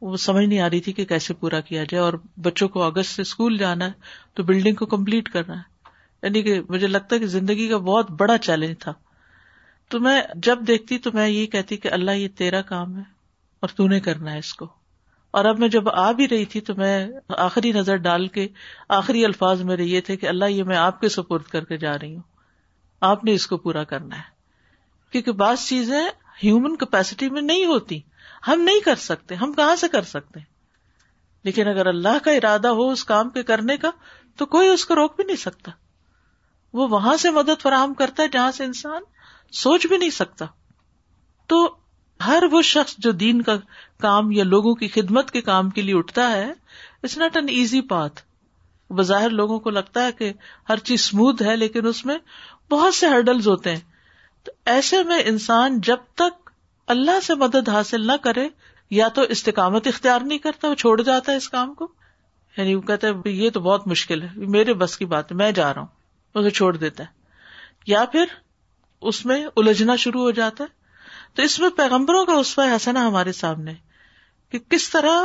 [0.00, 2.12] وہ سمجھ نہیں آ رہی تھی کہ کیسے پورا کیا جائے اور
[2.42, 3.92] بچوں کو اگست سے اسکول جانا ہے
[4.34, 5.88] تو بلڈنگ کو کمپلیٹ کرنا ہے۔
[6.22, 8.92] یعنی کہ مجھے لگتا ہے کہ زندگی کا بہت بڑا چیلنج تھا۔
[9.88, 13.02] تو میں جب دیکھتی تو میں یہ کہتی کہ اللہ یہ تیرا کام ہے
[13.60, 14.83] اور تو نے کرنا ہے اس کو۔
[15.34, 18.48] اور اب میں جب آ بھی رہی تھی تو میں آخری نظر ڈال کے
[18.88, 21.92] آخری الفاظ میرے یہ تھے کہ اللہ یہ میں آپ کے سپورٹ کر کے جا
[22.02, 22.22] رہی ہوں۔
[23.00, 24.22] آپ نے اس کو پورا کرنا ہے۔
[25.10, 26.08] کیونکہ بعض چیزیں
[26.44, 28.00] ہیومن کیپیسٹی میں نہیں ہوتی۔
[28.48, 30.40] ہم نہیں کر سکتے۔ ہم کہاں سے کر سکتے
[31.42, 33.90] لیکن اگر اللہ کا ارادہ ہو اس کام کے کرنے کا،
[34.36, 35.70] تو کوئی اس کو روک بھی نہیں سکتا۔
[36.72, 39.02] وہ وہاں سے مدد فراہم کرتا ہے جہاں سے انسان
[39.52, 40.44] سوچ بھی نہیں سکتا۔
[41.46, 41.76] تو
[42.26, 43.56] ہر وہ شخص جو دین کا
[44.00, 46.52] کام یا لوگوں کی خدمت کے کام کے لیے اٹھتا ہے
[47.02, 48.22] it's not an easy path
[48.92, 50.32] بظاہر لوگوں کو لگتا ہے کہ
[50.68, 52.18] ہر چیز اسموتھ ہے، لیکن اس میں
[52.70, 53.80] بہت سے ہرڈلز ہوتے ہیں۔
[54.42, 56.50] تو ایسے میں انسان جب تک
[56.86, 58.48] اللہ سے مدد حاصل نہ کرے،
[58.90, 61.88] یا تو استقامت اختیار نہیں کرتا، وہ چھوڑ جاتا ہے اس کام کو۔
[62.56, 65.52] یعنی وہ کہتا ہے یہ تو بہت مشکل ہے، میرے بس کی بات ہے، میں
[65.52, 65.88] جا رہا ہوں،
[66.34, 67.08] اسے چھوڑ دیتا ہے۔
[67.86, 68.24] یا پھر
[69.00, 70.83] اس میں الجھنا شروع ہو جاتا ہے۔
[71.34, 73.74] تو اس میں پیغمبروں کا اسوا حسنا ہمارے سامنے
[74.50, 75.22] کہ کس طرح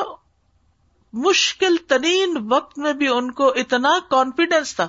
[1.14, 4.88] مشکل ترین وقت میں بھی ان کو اتنا کانفیڈینس تھا،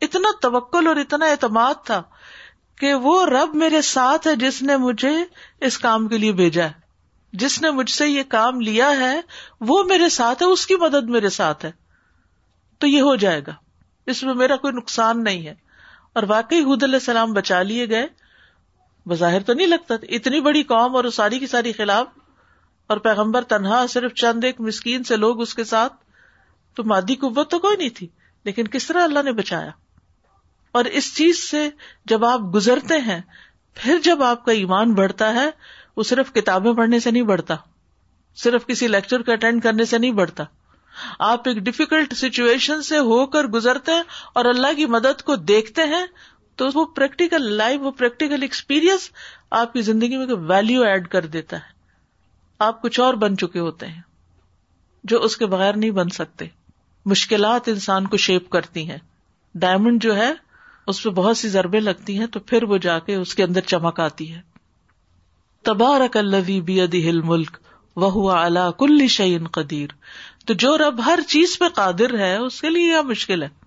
[0.00, 2.02] اتنا توکل اور اتنا اعتماد تھا
[2.78, 5.24] کہ وہ رب میرے ساتھ ہے جس نے مجھے
[5.60, 6.72] اس کام کے لیے بھیجا ہے۔
[7.32, 9.20] جس نے مجھ سے یہ کام لیا ہے،
[9.60, 11.72] وہ میرے ساتھ ہے، اس کی مدد میرے ساتھ ہے۔
[12.78, 13.52] تو یہ ہو جائے گا۔
[14.06, 15.54] اس میں میرا کوئی نقصان نہیں ہے۔
[16.12, 18.06] اور واقعی حد علیہ السلام بچا لیے گئے۔
[19.06, 22.06] بظاہر تو نہیں لگتا۔ اتنی بڑی قوم اور ساری کی ساری خلاف۔
[22.86, 25.92] اور پیغمبر تنہا، صرف چند ایک مسکین سے لوگ اس کے ساتھ۔
[26.74, 28.08] تو مادی قوت تو کوئی نہیں تھی۔
[28.44, 29.70] لیکن کس طرح اللہ نے بچایا؟
[30.72, 31.70] اور اس چیز سے
[32.04, 33.20] جب آپ گزرتے ہیں،
[33.74, 35.50] پھر جب آپ کا ایمان بڑھتا ہے،
[35.96, 37.54] وہ صرف کتابیں پڑھنے سے نہیں بڑھتا۔
[38.36, 40.44] صرف کسی لیکچر کو اٹینڈ کرنے سے نہیں بڑھتا۔
[41.18, 44.02] آپ ایک ڈفیکلٹ سچویشن سے ہو کر گزرتے ہیں
[44.34, 46.06] اور اللہ کی مدد کو دیکھتے ہیں
[46.56, 49.10] تو وہ پریکٹیکل لائف وہ پریکٹیکل ایکسپیرئنس
[49.50, 51.74] آپ کی زندگی میں ویلو ایڈ کر دیتا ہے۔
[52.58, 54.02] آپ کچھ اور بن چکے ہوتے ہیں
[55.04, 56.44] جو اس کے بغیر نہیں بن سکتے۔
[57.06, 58.98] مشکلات انسان کو شیپ کرتی ہیں۔
[59.54, 60.32] ڈائمنڈ جو ہے،
[60.86, 63.60] اس پہ بہت سی ضربے لگتی ہیں تو پھر وہ جا کے اس کے اندر
[63.60, 64.40] چمک آتی ہے۔
[65.62, 67.56] تبارک الذی بیدہ الملک
[67.96, 69.88] وہ اعلی کل شعین قدیر۔
[70.46, 73.63] تو جو رب ہر چیز پہ قادر ہے، اس کے لیے یہ مشکل ہے۔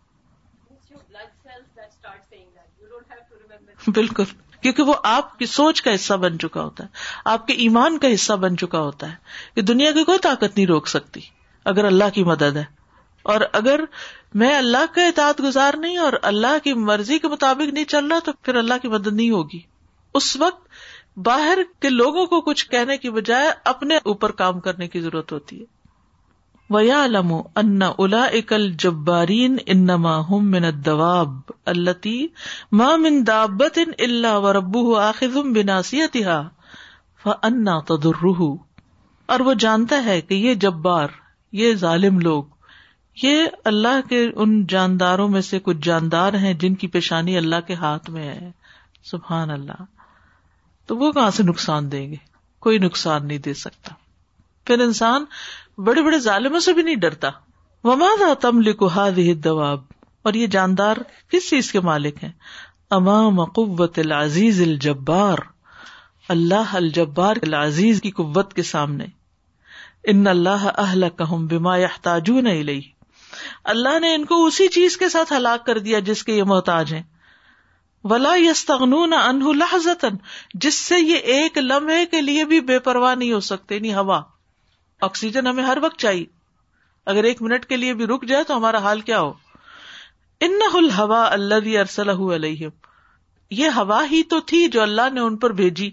[3.88, 4.24] بالکل
[4.62, 6.90] کیونکہ وہ آپ کی سوچ کا حصہ بن چکا ہوتا ہے
[7.26, 9.16] آپ کے ایمان کا حصہ بن چکا ہوتا ہے
[9.56, 11.22] کہ دنیا کی کوئی طاقت نہیں روک سکتی
[11.66, 12.64] اگر اللہ کی مدد ہے
[13.26, 13.80] اور اگر
[14.36, 18.20] میں اللہ کا اطاعت گزار نہیں اور اللہ کی مرضی کے مطابق نہیں چل رہا
[18.20, 19.60] تو پھر اللہ کی مدد نہیں ہوگی
[20.16, 20.68] اس وقت
[21.18, 25.60] باہر کے لوگوں کو کچھ کہنے کی بجائے اپنے اوپر کام کرنے کی ضرورت ہوتی
[25.60, 25.66] ہے
[26.70, 32.28] ویا علم ان الا اکل جبارین انما ہم من الدواب التی
[32.72, 36.48] ما من دابت ان اللہ و ربو آخذ بناسیتها
[37.24, 38.46] فانا تضره
[39.26, 41.08] اور وہ جانتا ہے کہ یہ جبار،
[41.52, 42.44] یہ ظالم لوگ،
[43.24, 47.74] یہ اللہ کے ان جانداروں میں سے کچھ جاندار ہیں جن کی پیشانی اللہ کے
[47.74, 48.52] ہاتھ میں ہے۔
[49.04, 49.84] سبحان اللہ۔
[50.86, 52.16] تو وہ کہاں سے نقصان دیں گے؟
[52.60, 53.94] کوئی نقصان نہیں دے سکتا۔
[54.66, 55.26] پھر انسان
[55.78, 57.30] بڑے بڑے ظالموں سے بھی نہیں ڈرتا۔
[57.84, 59.10] وما تم لکھا
[59.44, 59.80] دواب
[60.24, 60.98] اور یہ جاندار
[61.32, 62.32] کس چیز کے مالک ہیں؟
[62.90, 65.38] امام قوت العزیز الجبار۔
[66.30, 69.06] اللہ الجبار العزیز کی قوت کے سامنے۔
[70.04, 72.82] ان اللہ اہل کہم بما يحتاجون الیہ
[73.64, 76.94] اللہ نے ان کو اسی چیز کے ساتھ ہلاک کر دیا جس کے یہ محتاج
[76.94, 77.04] ہیں۔
[78.04, 80.08] ولا یستغنون عنہ لحظتا
[80.54, 84.22] جس سے یہ ایک لمحے کے لیے بھی بے پرواہ نہیں ہو سکتے نہیں ہوا۔
[85.02, 86.26] آکسیجن ہمیں ہر وقت چاہیے۔
[87.06, 89.34] اگر ایک منٹ کے لیے بھی رک جائے تو ہمارا حال کیا ہو؟
[90.40, 92.68] ان الحوا اللہ ارسل علیہ
[93.52, 95.92] یہ ہوا ہی تو تھی جو اللہ نے ان پر بھیجی،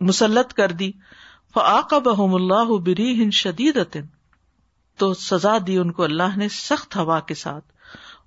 [0.00, 0.92] مسلط کر دی۔
[1.54, 3.78] فعقبہم اللہ بری ہند شدید
[4.98, 7.64] تو سزا دی ان کو اللہ نے سخت ہوا کے ساتھ۔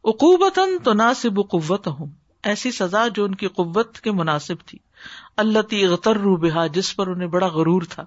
[0.03, 2.07] اقوبتاً تو ناصب قوت ہوں
[2.43, 4.79] ایسی سزا جو ان کی قوت کے مناسب تھی۔
[5.37, 8.05] اللہ تی غتر بہا، جس پر انہیں بڑا غرور تھا۔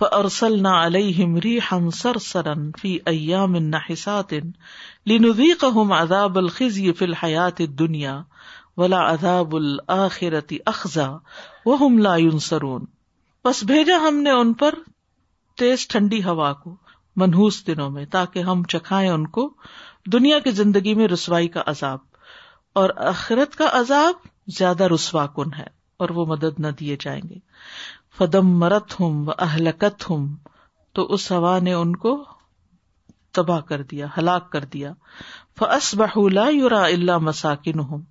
[0.00, 4.32] فارسلنا نہ علیہم ریحا سرسرا فی ایام نحسات
[5.06, 8.22] لنذیقہم عذاب الخزی فی الحیات الدنیا
[8.76, 11.10] ولا عذاب الاخرت اخزا
[11.66, 12.84] وهم لا ينصرون۔
[13.42, 14.74] پس بھیجا ہم نے ان پر
[15.56, 16.76] تیز ٹھنڈی ہوا کو
[17.16, 19.54] منحوس دنوں میں تاکہ ہم چکھائیں ان کو
[20.12, 21.98] دنیا کی زندگی میں رسوائی کا عذاب۔
[22.72, 24.14] اور آخرت کا عذاب
[24.46, 27.38] زیادہ رسوا کن ہے اور وہ مدد نہ دیے جائیں گے۔
[28.18, 30.36] فدم مرت ہوں و اہلکت ہوں
[30.92, 32.24] تو اس ہوا نے ان کو
[33.32, 34.92] تباہ کر دیا، ہلاک کر دیا۔
[35.58, 38.02] فس بہ یورا اللہ مساکن ہوں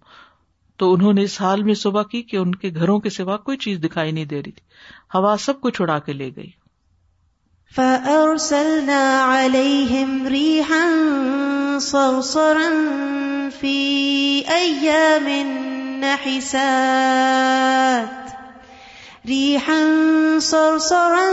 [0.78, 3.58] تو انہوں نے اس حال میں صبح کی کہ ان کے گھروں کے سوا کوئی
[3.58, 6.52] چیز دکھائی نہیں دے رہی تھی۔ ہوا سب کچھ اڑا کے لے گئی۔
[7.76, 10.86] فأرسلنا عليهم ريحا
[11.82, 15.28] صرصرا في أيام
[16.02, 18.19] نحسات۔
[19.28, 19.84] ريحا
[20.40, 21.30] صرصرا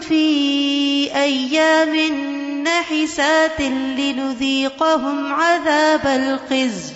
[0.00, 0.24] في
[1.14, 1.96] أيام
[2.62, 3.60] نحسات
[3.98, 6.94] لنذيقهم عذاب الخزي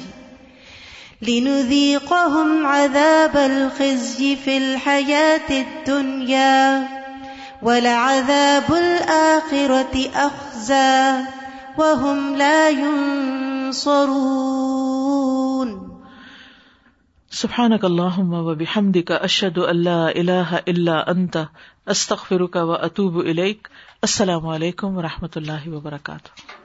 [1.23, 6.89] لنذيقهم عذاب الخزي في الحياة الدنيا
[7.63, 11.25] ولعذاب الآخرة أخزى
[11.79, 13.93] وهم لا ينصرون.
[17.33, 17.85] سبحانك
[18.59, 21.37] بحمد کا اشد اللہ اللہ اللہ انت
[21.87, 23.17] استخر کا و اطوب
[24.03, 26.62] السلام علیکم و رحمۃ اللہ وبرکاتہ